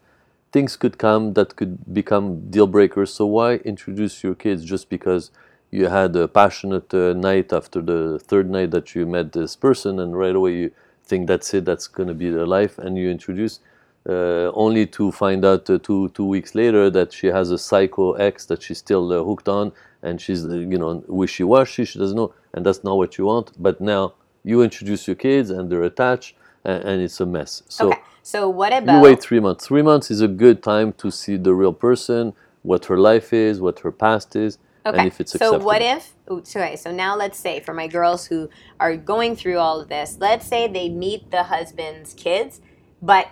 [0.53, 3.12] things could come that could become deal breakers.
[3.12, 5.31] So why introduce your kids just because
[5.70, 10.01] you had a passionate uh, night after the third night that you met this person,
[10.01, 10.70] and right away you
[11.05, 13.61] think that's it, that's going to be their life, and you introduce
[14.09, 18.13] uh, only to find out uh, two two weeks later that she has a psycho
[18.15, 21.85] ex that she's still uh, hooked on, and she's uh, you know wishy washy.
[21.85, 23.53] She doesn't know, and that's not what you want.
[23.59, 26.35] But now you introduce your kids, and they're attached,
[26.65, 27.63] and, and it's a mess.
[27.69, 27.89] So.
[27.89, 28.01] okay.
[28.23, 29.67] So what about You wait three months.
[29.67, 33.61] Three months is a good time to see the real person, what her life is,
[33.61, 34.99] what her past is, Okay.
[34.99, 36.15] and if it's so what if?
[36.29, 36.77] Okay.
[36.77, 40.47] So now let's say for my girls who are going through all of this, let's
[40.47, 42.61] say they meet the husband's kids,
[43.03, 43.29] but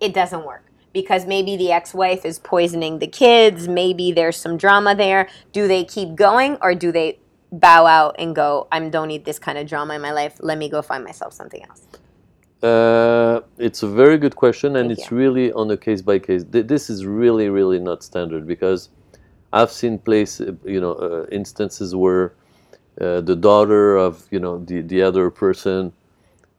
[0.00, 3.68] it doesn't work because maybe the ex-wife is poisoning the kids.
[3.68, 5.28] Maybe there's some drama there.
[5.52, 7.18] Do they keep going or do they
[7.52, 8.66] bow out and go?
[8.72, 10.36] I don't need this kind of drama in my life.
[10.40, 11.86] Let me go find myself something else.
[12.62, 15.16] Uh, it's a very good question, and Thank it's you.
[15.16, 16.44] really on a case by case.
[16.44, 18.90] Th- This is really, really not standard because
[19.52, 22.34] I've seen place, you know, uh, instances where
[23.00, 25.92] uh, the daughter of you know the the other person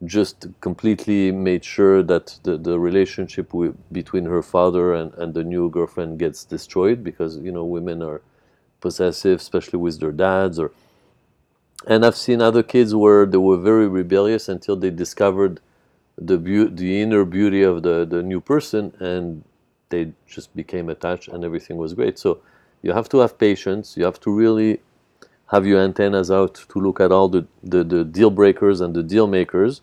[0.04, 5.44] just completely made sure that the, the relationship with, between her father and, and the
[5.44, 8.20] new girlfriend gets destroyed because you know women are
[8.80, 10.72] possessive, especially with their dads or
[11.86, 15.60] and I've seen other kids where they were very rebellious until they discovered
[16.16, 19.44] the beau- the inner beauty of the, the new person and
[19.90, 22.18] they just became attached and everything was great.
[22.18, 22.40] So
[22.82, 23.96] you have to have patience.
[23.96, 24.80] You have to really
[25.48, 29.02] have your antennas out to look at all the, the, the deal breakers and the
[29.02, 29.82] deal makers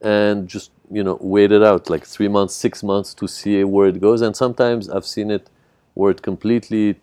[0.00, 3.88] and just you know wait it out like three months, six months to see where
[3.88, 4.20] it goes.
[4.20, 5.48] And sometimes I've seen it
[5.94, 6.96] where it completely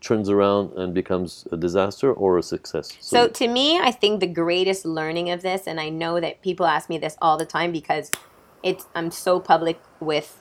[0.00, 2.96] turns around and becomes a disaster or a success.
[3.00, 6.66] So to me, I think the greatest learning of this, and I know that people
[6.66, 8.10] ask me this all the time because
[8.62, 10.40] it's I'm so public with.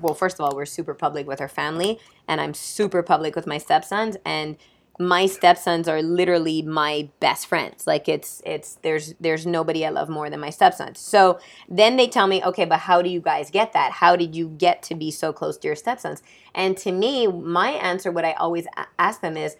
[0.00, 3.48] Well, first of all, we're super public with our family, and I'm super public with
[3.48, 4.56] my stepsons, and
[4.98, 7.86] my stepsons are literally my best friends.
[7.86, 10.98] Like it's it's there's there's nobody I love more than my stepsons.
[10.98, 13.92] So then they tell me, okay, but how do you guys get that?
[13.92, 16.22] How did you get to be so close to your stepsons?
[16.54, 18.66] And to me, my answer, what I always
[18.98, 19.56] ask them is,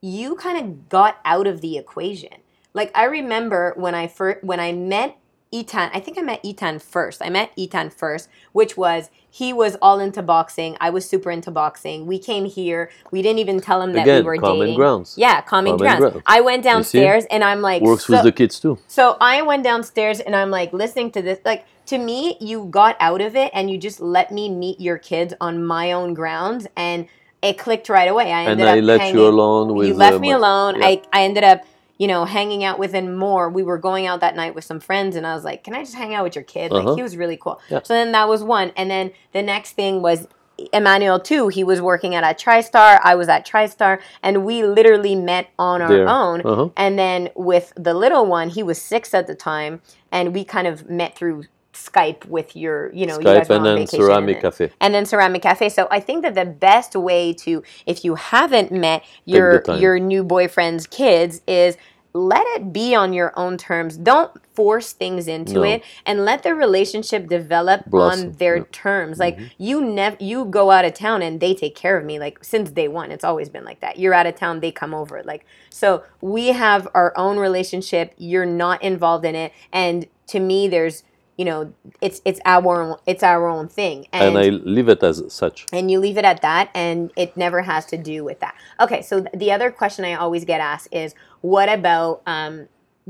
[0.00, 2.34] you kind of got out of the equation.
[2.74, 5.16] Like I remember when I first when I met
[5.52, 7.22] Etan, I think I met Etan first.
[7.22, 10.76] I met Etan first, which was he was all into boxing.
[10.80, 12.06] I was super into boxing.
[12.06, 12.90] We came here.
[13.10, 14.76] We didn't even tell him that Again, we were common dating.
[14.76, 15.14] grounds.
[15.16, 16.00] Yeah, common, Common grounds.
[16.00, 16.22] ground.
[16.26, 18.78] I went downstairs and I'm like works so, with the kids too.
[18.88, 21.38] so I went downstairs and I'm like listening to this.
[21.44, 24.98] Like to me, you got out of it and you just let me meet your
[24.98, 27.06] kids on my own grounds, and
[27.42, 28.32] it clicked right away.
[28.32, 30.76] I And ended I up let hanging, you alone with you left uh, me alone.
[30.80, 30.86] yeah.
[30.86, 31.60] I I ended up
[31.98, 33.48] you know hanging out with him more.
[33.48, 35.80] We were going out that night with some friends, and I was like, "Can I
[35.80, 36.82] just hang out with your kid?" Uh-huh.
[36.90, 37.60] Like he was really cool.
[37.68, 37.80] Yeah.
[37.82, 40.26] So then that was one, and then the next thing was.
[40.72, 41.48] Emmanuel too.
[41.48, 43.00] He was working at a TriStar.
[43.02, 46.08] I was at TriStar, and we literally met on our There.
[46.08, 46.42] own.
[46.42, 46.68] Uh-huh.
[46.76, 49.80] And then with the little one, he was six at the time,
[50.12, 53.56] and we kind of met through Skype with your, you know, you guys Skype were
[53.56, 54.70] and then Ceramic and then, Cafe.
[54.80, 55.68] and then Ceramic Cafe.
[55.70, 60.22] So I think that the best way to, if you haven't met your your new
[60.22, 61.76] boyfriend's kids, is
[62.14, 63.96] let it be on your own terms.
[63.96, 65.62] Don't force things into No.
[65.62, 68.62] it, and let the relationship develop Blossom, on their yeah.
[68.64, 68.70] Mm-hmm.
[68.70, 69.18] terms.
[69.18, 72.18] Like you never, you go out of town and they take care of me.
[72.18, 73.98] Like since day one, it's always been like that.
[73.98, 75.22] You're out of town, they come over.
[75.22, 78.12] Like so, we have our own relationship.
[78.18, 81.04] You're not involved in it, and to me, there's
[81.42, 81.60] you know,
[82.06, 85.58] it's it's our own, it's our own thing, And I leave it as such.
[85.76, 89.00] and you leave it at that and it never has to do with that okay
[89.10, 91.10] so th- the other question i always get asked is
[91.52, 92.54] what about um,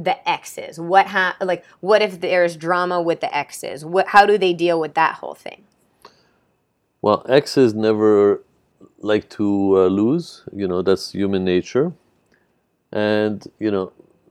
[0.08, 4.34] the exes what ha- like what if there's drama with the exes what how do
[4.44, 5.60] they deal with that whole thing
[7.06, 8.14] Well, exes never
[9.12, 9.46] like to
[9.82, 10.26] uh, lose.
[10.60, 11.86] You know, that's human nature.
[12.92, 13.86] And, you know,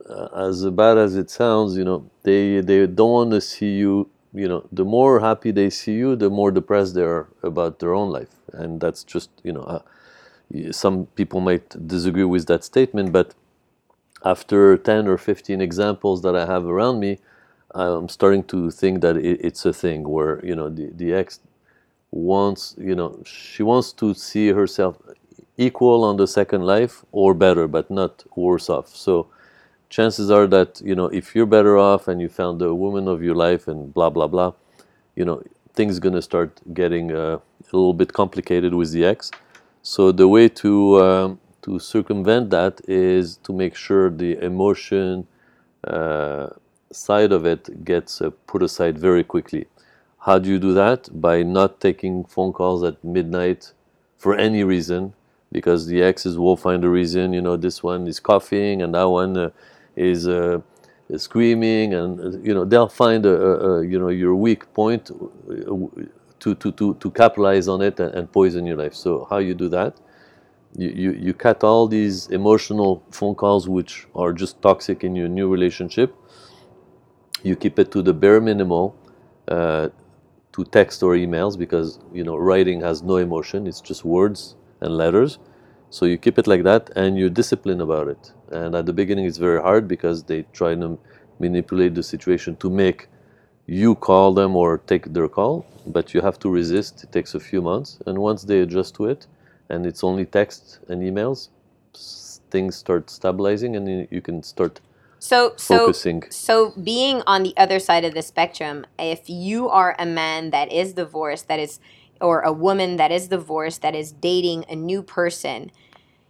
[0.08, 4.10] uh, as bad as it sounds, you know, they, they don't want to see you,
[4.34, 7.94] you know, the more happy they see you, the more depressed they are about their
[7.94, 8.34] own life.
[8.52, 9.82] And that's just, you know, uh,
[10.72, 13.34] some people might disagree with that statement, but
[14.24, 17.18] after 10 or 15 examples that I have around me,
[17.74, 21.40] I'm starting to think that it, it's a thing where, you know, the, the ex
[22.12, 24.98] wants you know she wants to see herself
[25.56, 29.26] equal on the second life or better but not worse off so
[29.96, 33.22] chances are that you know if you're better off and you found the woman of
[33.22, 34.52] your life and blah blah blah
[35.16, 35.42] you know
[35.74, 37.38] things gonna start getting uh,
[37.72, 39.30] a little bit complicated with the ex
[39.82, 40.72] so the way to
[41.06, 45.26] um, to circumvent that is to make sure the emotion
[45.86, 46.48] uh,
[46.90, 49.66] side of it gets uh, put aside very quickly
[50.26, 51.08] how do you do that?
[51.20, 53.72] By not taking phone calls at midnight
[54.16, 55.14] for any reason,
[55.50, 57.32] because the exes will find a reason.
[57.32, 59.50] You know, this one is coughing and that one uh,
[59.96, 60.60] is, uh,
[61.16, 65.10] screaming, and uh, you know they'll find a, a, a, you know your weak point
[65.10, 66.02] uh,
[66.40, 68.94] to to to, to capitalize on it and, and poison your life.
[68.94, 70.00] So how you do that?
[70.74, 75.28] You, you, you cut all these emotional phone calls which are just toxic in your
[75.28, 76.14] new relationship.
[77.42, 78.96] You keep it to the bare minimal.
[79.48, 79.90] Uh,
[80.52, 84.96] to text or emails because you know writing has no emotion it's just words and
[84.96, 85.38] letters
[85.92, 88.32] so you keep it like that and you discipline about it.
[88.50, 90.98] And at the beginning it's very hard because they try to
[91.38, 93.08] manipulate the situation to make
[93.66, 97.04] you call them or take their call but you have to resist.
[97.04, 97.98] It takes a few months.
[98.06, 99.26] And once they adjust to it
[99.68, 101.48] and it's only text and emails
[102.50, 104.80] things start stabilizing and you can start
[105.18, 105.92] so so
[106.30, 110.72] so being on the other side of the spectrum, if you are a man that
[110.72, 111.78] is divorced, that is
[112.22, 115.70] or a woman that is divorced that is dating a new person,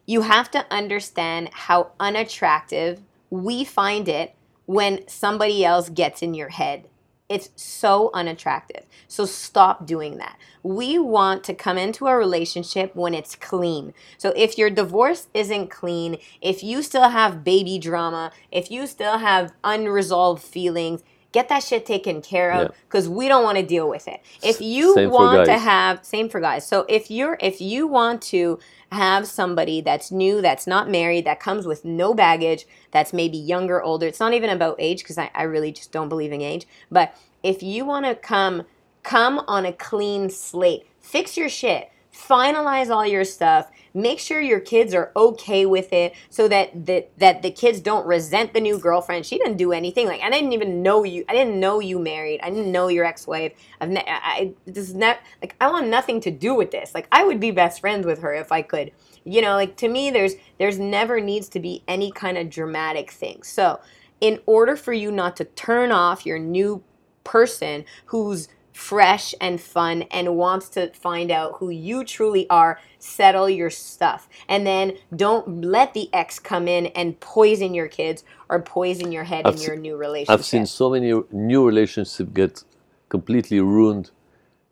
[0.06, 3.00] you have to understand how unattractive
[3.30, 4.34] we find it
[4.66, 6.88] when somebody else gets in your head.
[7.28, 8.84] It's so unattractive.
[9.08, 10.36] So stop doing that.
[10.62, 13.94] We want to come into a relationship when it's clean.
[14.18, 19.18] So if your divorce isn't clean, if you still have baby drama, if you still
[19.18, 23.14] have unresolved feelings, get that shit taken care of because yeah.
[23.14, 24.20] we don't want to deal with it.
[24.42, 26.66] If you same want to have same for guys.
[26.66, 28.58] So if you're if you want to
[28.92, 33.82] have somebody that's new, that's not married, that comes with no baggage, that's maybe younger,
[33.82, 34.06] older.
[34.06, 36.66] It's not even about age because I, I really just don't believe in age.
[36.90, 38.64] But if you want to come,
[39.02, 44.60] come on a clean slate, fix your shit, finalize all your stuff, make sure your
[44.60, 48.78] kids are okay with it so that the, that the kids don't resent the new
[48.78, 49.24] girlfriend.
[49.24, 50.06] She didn't do anything.
[50.06, 51.24] Like I didn't even know you.
[51.28, 52.40] I didn't know you married.
[52.42, 53.52] I didn't know your ex-wife.
[53.80, 56.94] I've ne- I, this is not like I want nothing to do with this.
[56.94, 58.92] Like I would be best friends with her if I could.
[59.24, 63.10] You know, like to me there's there's never needs to be any kind of dramatic
[63.10, 63.42] thing.
[63.42, 63.80] So,
[64.20, 66.82] in order for you not to turn off your new
[67.24, 73.48] person who's fresh and fun and wants to find out who you truly are, settle
[73.48, 74.28] your stuff.
[74.48, 79.24] And then don't let the ex come in and poison your kids or poison your
[79.24, 80.38] head I've in your new relationship.
[80.38, 82.64] I've seen so many new relationships get
[83.08, 84.10] completely ruined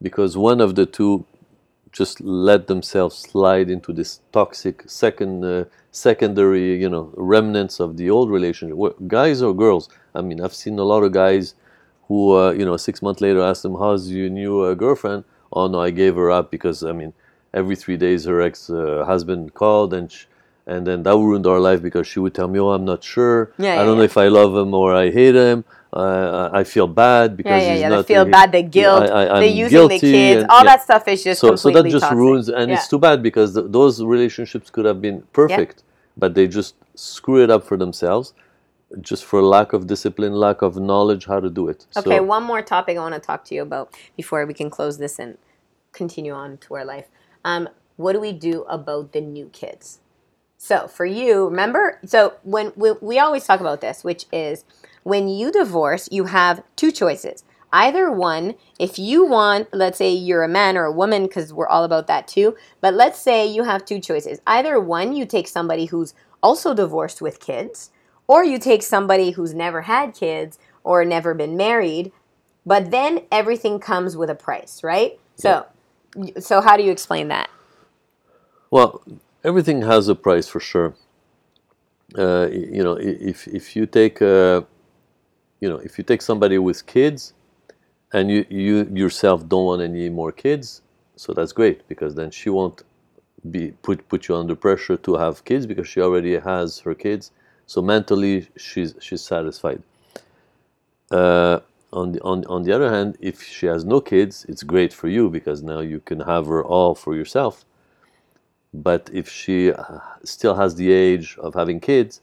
[0.01, 1.27] because one of the two
[1.93, 8.09] just let themselves slide into this toxic second uh, secondary you know remnants of the
[8.09, 11.55] old relationship guys or girls i mean i've seen a lot of guys
[12.11, 15.69] who uh, you know six months later asked him how's your new uh, girlfriend oh
[15.69, 17.13] no i gave her up because i mean
[17.55, 20.27] every three days her ex uh, husband called and she,
[20.67, 23.53] and then that ruined our life because she would tell me oh i'm not sure
[23.59, 26.63] yeah, i don't yeah, know if i love him or i hate him uh, I
[26.63, 27.89] feel bad because yeah, yeah, he's yeah.
[27.89, 28.07] not.
[28.07, 28.53] They feel bad.
[28.53, 29.11] The guilt.
[29.11, 30.47] I, they're using the kids.
[30.49, 31.57] All that stuff is just so.
[31.57, 32.17] So that just toxic.
[32.17, 35.83] ruins, and it's too bad because th- those relationships could have been perfect,
[36.17, 38.35] but they just screw it up for themselves
[39.01, 41.87] just for lack of discipline, lack of knowledge how to do it.
[41.97, 44.71] Okay, so, one more topic I want to talk to you about before we can
[44.71, 45.39] close this and
[45.93, 47.07] continue on to our life.
[47.45, 50.01] Um, what do we do about the new kids?
[50.63, 54.65] So for you, remember, so when we, we always talk about this, which is
[55.05, 57.45] when you divorce, you have two choices.
[57.73, 61.69] Either one, if you want, let's say you're a man or a woman, because we're
[61.69, 64.41] all about that too, but let's say you have two choices.
[64.47, 67.91] Either one, you take somebody who's also divorced with kids,
[68.31, 72.13] or you take somebody who's never had kids or never been married,
[72.65, 75.19] but then everything comes with a price, right?
[75.35, 75.67] So,
[76.15, 76.39] yeah.
[76.39, 77.51] so how do you explain that?
[78.71, 79.03] Well,
[79.43, 80.95] everything has a price for sure.
[82.17, 84.63] Uh, you know, if if you take uh,
[85.63, 87.33] you know if you take somebody with kids,
[88.13, 90.83] and you you yourself don't want any more kids,
[91.17, 92.79] so that's great because then she won't
[93.51, 97.33] be put put you under pressure to have kids because she already has her kids
[97.71, 99.81] so mentally, she's she's satisfied.
[101.09, 101.61] Uh,
[101.93, 105.07] on the on on the other hand, if she has no kids, it's great for
[105.07, 107.65] you because now you can have her all for yourself.
[108.75, 112.21] But if she uh, still has the age of having kids,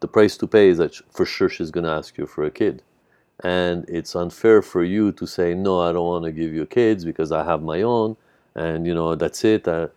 [0.00, 2.50] the price to pay is that for sure she's going to ask you for a
[2.50, 2.82] kid.
[3.44, 7.04] And it's unfair for you to say, no, I don't want to give you kids
[7.04, 8.16] because I have my own.
[8.56, 9.68] And, you know, that's it.
[9.68, 9.88] Uh,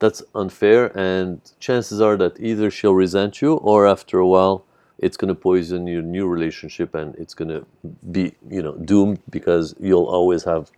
[0.00, 4.66] that's unfair and chances are that either she'll resent you or after a while
[4.98, 7.66] it's going to poison your new relationship and it's going to
[8.12, 10.70] be you know doomed because you'll always have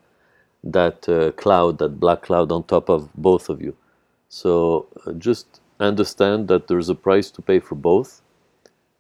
[0.64, 3.77] that uh, cloud that black cloud on top of both of you
[4.29, 8.21] so uh, just understand that there's a price to pay for both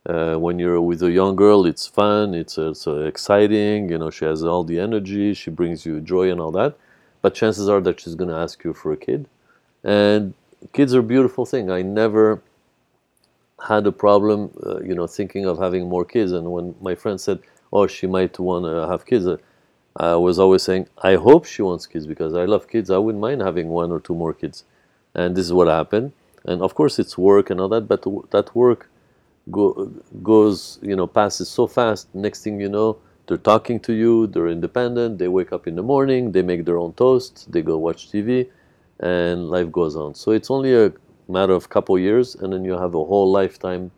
[0.08, 3.90] Uh, when you're with a young girl, it's fun, it's, it's exciting.
[3.90, 6.76] You know, she has all the energy, she brings you joy and all that.
[7.22, 9.28] But chances are that she's going to ask you for a kid,
[9.88, 10.34] and
[10.72, 11.70] kids are a beautiful thing.
[11.70, 12.42] I never
[13.68, 16.32] had a problem, uh, you know, thinking of having more kids.
[16.32, 17.38] And when my friend said,
[17.72, 19.38] "Oh, she might want to have kids," uh,
[19.96, 22.90] I was always saying, "I hope she wants kids because I love kids.
[22.90, 24.64] I wouldn't mind having one or two more kids."
[25.14, 26.12] And this is what happened.
[26.44, 28.90] And of course, it's work and all that, but that work
[29.50, 29.90] go,
[30.22, 32.08] goes, you know, passes so fast.
[32.14, 34.26] Next thing you know, they're talking to you.
[34.28, 35.18] They're independent.
[35.18, 36.32] They wake up in the morning.
[36.32, 37.50] They make their own toast.
[37.52, 38.48] They go watch TV,
[39.00, 40.14] and life goes on.
[40.14, 40.92] So it's only a
[41.28, 43.90] matter of couple years, and then you have a whole lifetime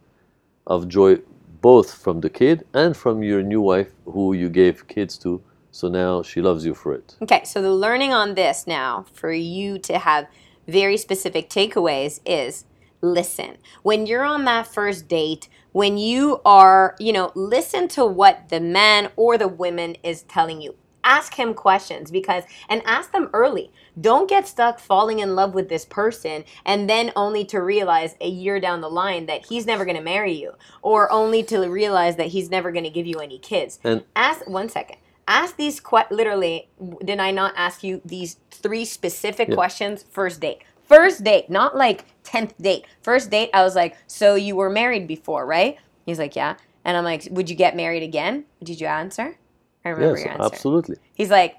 [0.67, 1.19] of joy,
[1.61, 5.43] both from the kid and from your new wife, who you gave kids to.
[5.73, 7.17] So now she loves you for it.
[7.23, 10.27] Okay, so the learning on this now for you to have
[10.67, 12.65] very specific takeaways is
[13.01, 13.57] listen.
[13.83, 18.61] When you're on that first date, when you are, you know, listen to what the
[18.61, 20.75] man or the woman is telling you.
[21.03, 23.73] Ask him questions because, and ask them early.
[24.01, 28.29] Don't get stuck falling in love with this person and then only to realize a
[28.29, 32.17] year down the line that he's never going to marry you or only to realize
[32.17, 33.79] that he's never going to give you any kids.
[33.83, 34.99] And ask, one second.
[35.27, 36.69] Ask these que- literally
[37.05, 39.55] did i not ask you these three specific Yeah.
[39.55, 40.03] questions?
[40.03, 40.59] First date.
[40.83, 42.85] First date not like 10th date.
[43.03, 45.79] First date i was like so you were married before right?
[46.05, 46.57] He's like yeah.
[46.85, 48.45] And i'm like would you get married again?
[48.63, 49.37] Did you answer
[49.85, 50.45] i remember yes, your answer.
[50.45, 50.97] absolutely.
[51.15, 51.57] he's like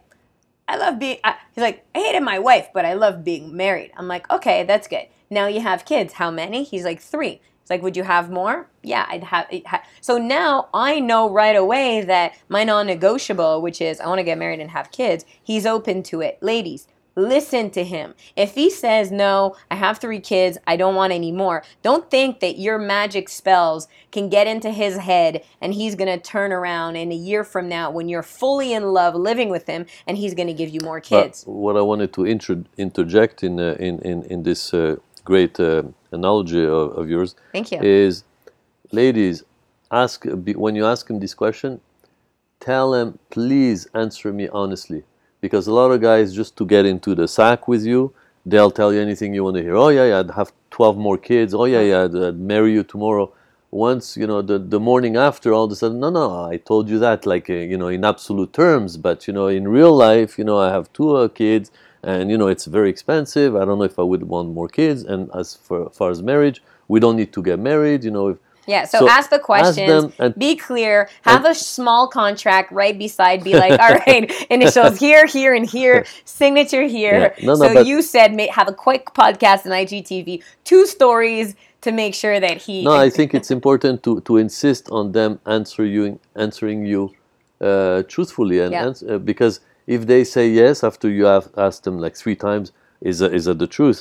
[0.68, 3.92] i love being I, he's like i hated my wife but i love being married.
[3.98, 5.08] I'm like okay that's good.
[5.30, 6.14] Now you have kids.
[6.14, 6.64] How many?
[6.64, 7.40] He's like three.
[7.62, 8.68] It's like would you have more?
[8.84, 14.00] Yeah i'd have ha- so now i know right away that my non-negotiable which is
[14.00, 16.42] i want to get married and have kids he's open to it.
[16.42, 18.14] Ladies listen to him.
[18.36, 22.40] If he says no i have three kids i don't want any more don't think
[22.40, 26.96] that your magic spells can get into his head and he's going to turn around
[26.96, 30.34] in a year from now when you're fully in love living with him and he's
[30.34, 31.44] going to give you more But kids.
[31.46, 35.84] what I wanted to intro- interject in, uh, in, in, in this uh, great uh,
[36.12, 37.80] analogy of, of yours thank you.
[37.80, 38.24] is,
[38.92, 39.44] ladies,
[39.92, 41.82] ask when you ask him this question,
[42.60, 45.04] tell him, please answer me honestly,
[45.42, 48.14] because a lot of guys just to get into the sack with you,
[48.46, 49.76] they'll tell you anything you want to hear.
[49.76, 51.54] Oh yeah, yeah, I'd have twelve more kids.
[51.54, 53.34] Oh yeah, yeah, I'd, I'd marry you tomorrow.
[53.72, 56.90] Once you know the the morning after, all of a sudden, no, no, I told
[56.90, 60.38] you that like uh, you know in absolute terms, but you know in real life,
[60.38, 61.72] you know I have two uh, kids,
[62.04, 63.56] and you know it's very expensive.
[63.56, 65.04] I don't know if I would want more kids.
[65.04, 68.04] And as for, far as marriage, we don't need to get married.
[68.04, 68.38] You know, if,
[68.74, 70.96] Yeah, so, So ask the questions, and- be clear,
[71.32, 74.24] have a small contract right beside, be like, all right,
[74.58, 75.98] initials here, here, and here,
[76.40, 77.20] signature here.
[77.24, 77.46] Yeah.
[77.48, 80.28] No, no, so you said ma- have a quick podcast on IGTV,
[80.72, 81.48] two stories
[81.86, 82.76] to make sure that he.
[82.90, 86.02] No, I think it's important to, to insist on them answer you,
[86.46, 87.02] answering you
[87.60, 88.86] uh, truthfully, and Yeah.
[88.88, 89.54] ans- uh, because
[89.96, 92.68] if they say yes after you have asked them like three times,
[93.10, 93.98] is is that the truth?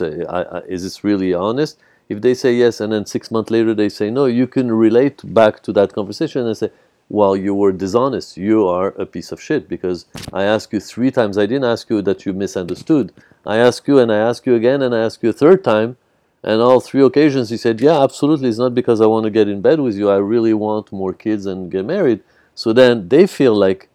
[0.74, 1.74] Is this really honest?
[2.10, 5.18] If they say yes, and then six months later they say no, you can relate
[5.40, 6.70] back to that conversation and say,
[7.08, 8.36] "Well, you were dishonest.
[8.36, 9.98] You are a piece of shit because
[10.40, 11.38] I asked you three times.
[11.38, 13.12] I didn't ask you that you misunderstood.
[13.54, 15.96] I asked you, and I asked you again, and I asked you a third time."
[16.42, 18.48] And all three occasions he said, Yeah, absolutely.
[18.48, 20.08] It's not because I want to get in bed with you.
[20.08, 22.20] I really want more kids and get married.
[22.54, 23.89] So then they feel like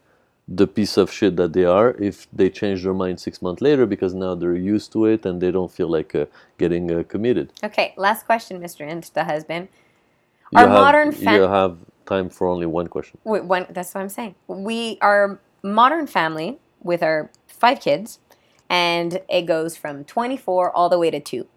[0.48, 3.86] the piece of shit that they are if they change their mind six months later
[3.86, 6.26] because now they're used to it and they don't feel like uh,
[6.58, 7.52] getting uh, committed.
[7.64, 8.88] okay, last question, Mr.
[8.88, 9.70] Insta husband.
[10.52, 13.20] You Our have, modern fa- You have time for only one question.
[13.24, 14.36] Wait, one, that's what I'm saying.
[14.48, 18.20] We are modern family with our five kids,
[18.70, 21.48] and it goes from 24 all the way to two.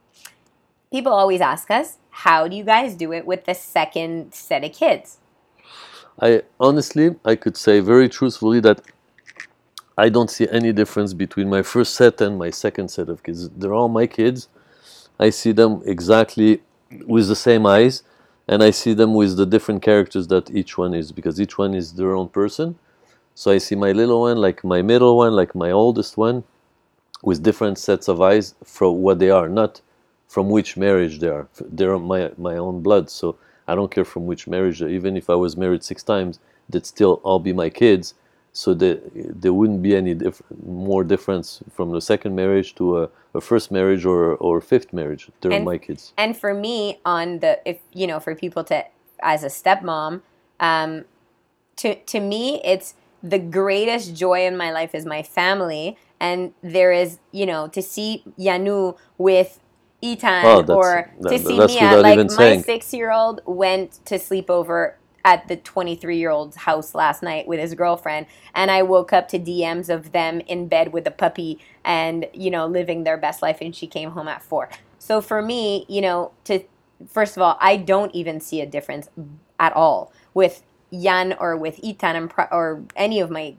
[0.90, 4.72] People always ask us, how do you guys do it with the second set of
[4.72, 5.18] kids?
[6.20, 8.80] I honestly, I could say very truthfully that
[9.96, 13.48] I don't see any difference between my first set and my second set of kids.
[13.50, 14.48] They're all my kids.
[15.18, 16.62] I see them exactly
[17.06, 18.02] with the same eyes,
[18.46, 21.74] and I see them with the different characters that each one is because each one
[21.74, 22.78] is their own person.
[23.34, 26.44] So I see my little one, like my middle one, like my oldest one,
[27.22, 29.80] with different sets of eyes for what they are, not
[30.26, 31.48] from which marriage they are.
[31.60, 33.36] They're my my own blood, so
[33.68, 34.82] I don't care from which marriage.
[34.82, 38.14] Even if I was married six times, they'd still all be my kids.
[38.52, 43.10] So there, there wouldn't be any diff- more difference from the second marriage to a,
[43.34, 45.30] a first marriage or or fifth marriage.
[45.40, 46.12] They're And- my kids.
[46.16, 48.84] And for me, on the if you know, for people to
[49.20, 50.22] as a stepmom,
[50.60, 51.04] um,
[51.76, 56.92] to to me, it's the greatest joy in my life is my family, and there
[56.92, 59.60] is you know to see Yanu with
[60.00, 61.62] Ethan Oh, or that- to see Mia.
[61.66, 62.62] without Like my saying.
[62.62, 67.46] six year old went to sleep over at the 23 year old's house last night
[67.48, 68.24] with his girlfriend
[68.54, 72.50] and i woke up to dms of them in bed with a puppy and you
[72.50, 74.68] know living their best life and she came home at four
[74.98, 76.60] so for me you know to
[77.08, 79.08] first of all i don't even see a difference
[79.58, 81.80] at all with jan or with
[82.30, 83.54] pro- or any of my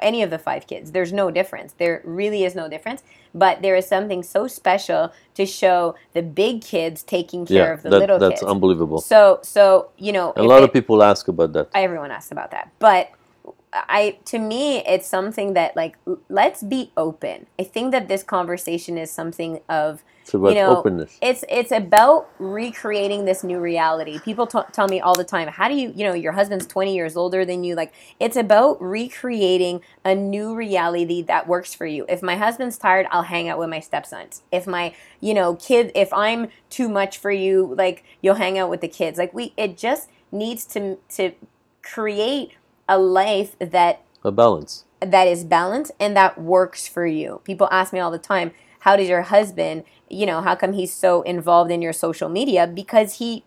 [0.00, 0.92] any of the five kids.
[0.92, 1.74] There's no difference.
[1.78, 3.02] There really is no difference.
[3.34, 7.82] But there is something so special to show the big kids taking care yeah, of
[7.82, 8.40] the that, little that's kids.
[8.42, 9.00] That's unbelievable.
[9.00, 11.68] So so you know a lot it- of people ask about that.
[11.74, 12.70] everyone asks about that.
[12.78, 13.10] But
[13.88, 15.96] I to me it's something that like
[16.28, 17.46] let's be open.
[17.58, 21.18] I think that this conversation is something of It's about you know, openness.
[21.20, 24.18] it's it's about recreating this new reality.
[24.20, 26.94] People t- tell me all the time, "How do you, you know, your husband's 20
[26.94, 32.04] years older than you?" Like it's about recreating a new reality that works for you.
[32.08, 34.42] If my husband's tired, I'll hang out with my stepsons.
[34.52, 38.70] If my, you know, kid if I'm too much for you, like you'll hang out
[38.70, 39.18] with the kids.
[39.18, 41.32] Like we it just needs to to
[41.82, 42.52] create
[42.88, 44.84] a life that A balance.
[45.00, 47.40] that is balanced and that works for you.
[47.44, 50.92] People ask me all the time, how does your husband, you know, how come he's
[50.92, 52.66] so involved in your social media?
[52.66, 53.44] Because he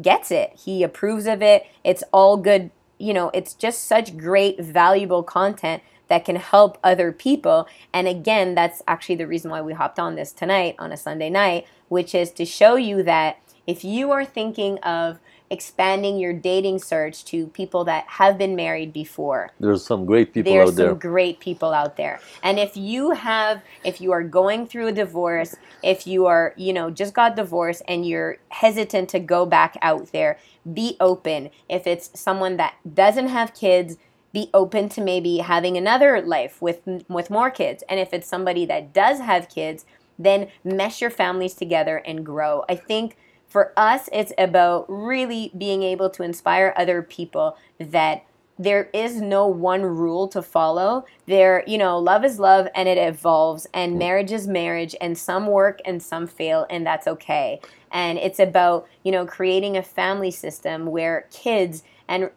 [0.00, 0.52] gets it.
[0.64, 1.66] He approves of it.
[1.82, 7.10] It's all good, you know, it's just such great valuable content that can help other
[7.10, 7.66] people.
[7.92, 11.30] And again, that's actually the reason why we hopped on this tonight on a Sunday
[11.30, 15.18] night, which is to show you that if you are thinking of
[15.50, 20.52] expanding your dating search to people that have been married before, There's some great people
[20.52, 20.86] there's out there.
[20.86, 22.20] There's some great people out there.
[22.42, 26.72] And if you have if you are going through a divorce if you are you
[26.72, 30.38] know just got divorced and you're hesitant to go back out there
[30.72, 31.50] be open.
[31.68, 33.96] If it's someone that doesn't have kids
[34.32, 37.84] be open to maybe having another life with with more kids.
[37.88, 39.86] And if it's somebody that does have kids
[40.18, 42.64] then mesh your families together and grow.
[42.68, 43.16] I think
[43.48, 48.24] for us it's about really being able to inspire other people that
[48.58, 51.04] there is no one rule to follow.
[51.26, 53.98] There, you know, love is love and it evolves, and mm.
[53.98, 57.60] marriage is marriage, and some work and some fail, and that's okay.
[57.90, 62.30] And it's about, you know, creating a family system where kids and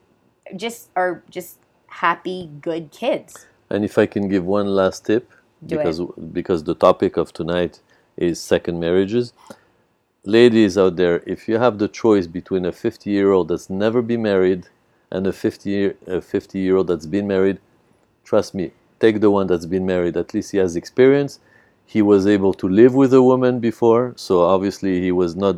[0.56, 3.46] just are just happy, good kids.
[3.70, 5.32] And if I can give one last tip,
[5.66, 5.78] Do it.
[5.78, 6.02] because
[6.32, 7.80] because the topic of tonight
[8.18, 9.34] is second marriages.
[10.30, 14.04] Ladies out there, if you have the choice between a 50 year old that's never
[14.04, 14.68] been married
[15.10, 17.58] and a 50 year a 50 year old that's been married,
[18.24, 20.16] trust me, take the one that's been married.
[20.16, 21.40] At least he has experience.
[21.84, 25.56] He was able to live with a woman before, so obviously he was not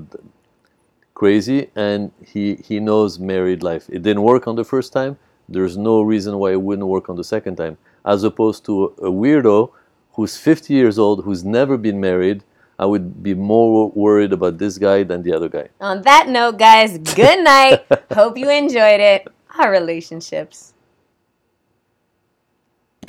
[1.15, 3.89] crazy and he he knows married life.
[3.89, 5.17] It didn't work on the first time.
[5.49, 7.78] There's no reason why it wouldn't work on the second time.
[8.05, 9.69] As opposed to a weirdo
[10.13, 12.45] who's 50 years old who's never been married,
[12.82, 15.69] I would be more worried about this guy than the other guy.
[15.79, 17.86] On that note, guys, good night.
[18.11, 19.27] Hope you enjoyed it.
[19.59, 20.73] Our relationships.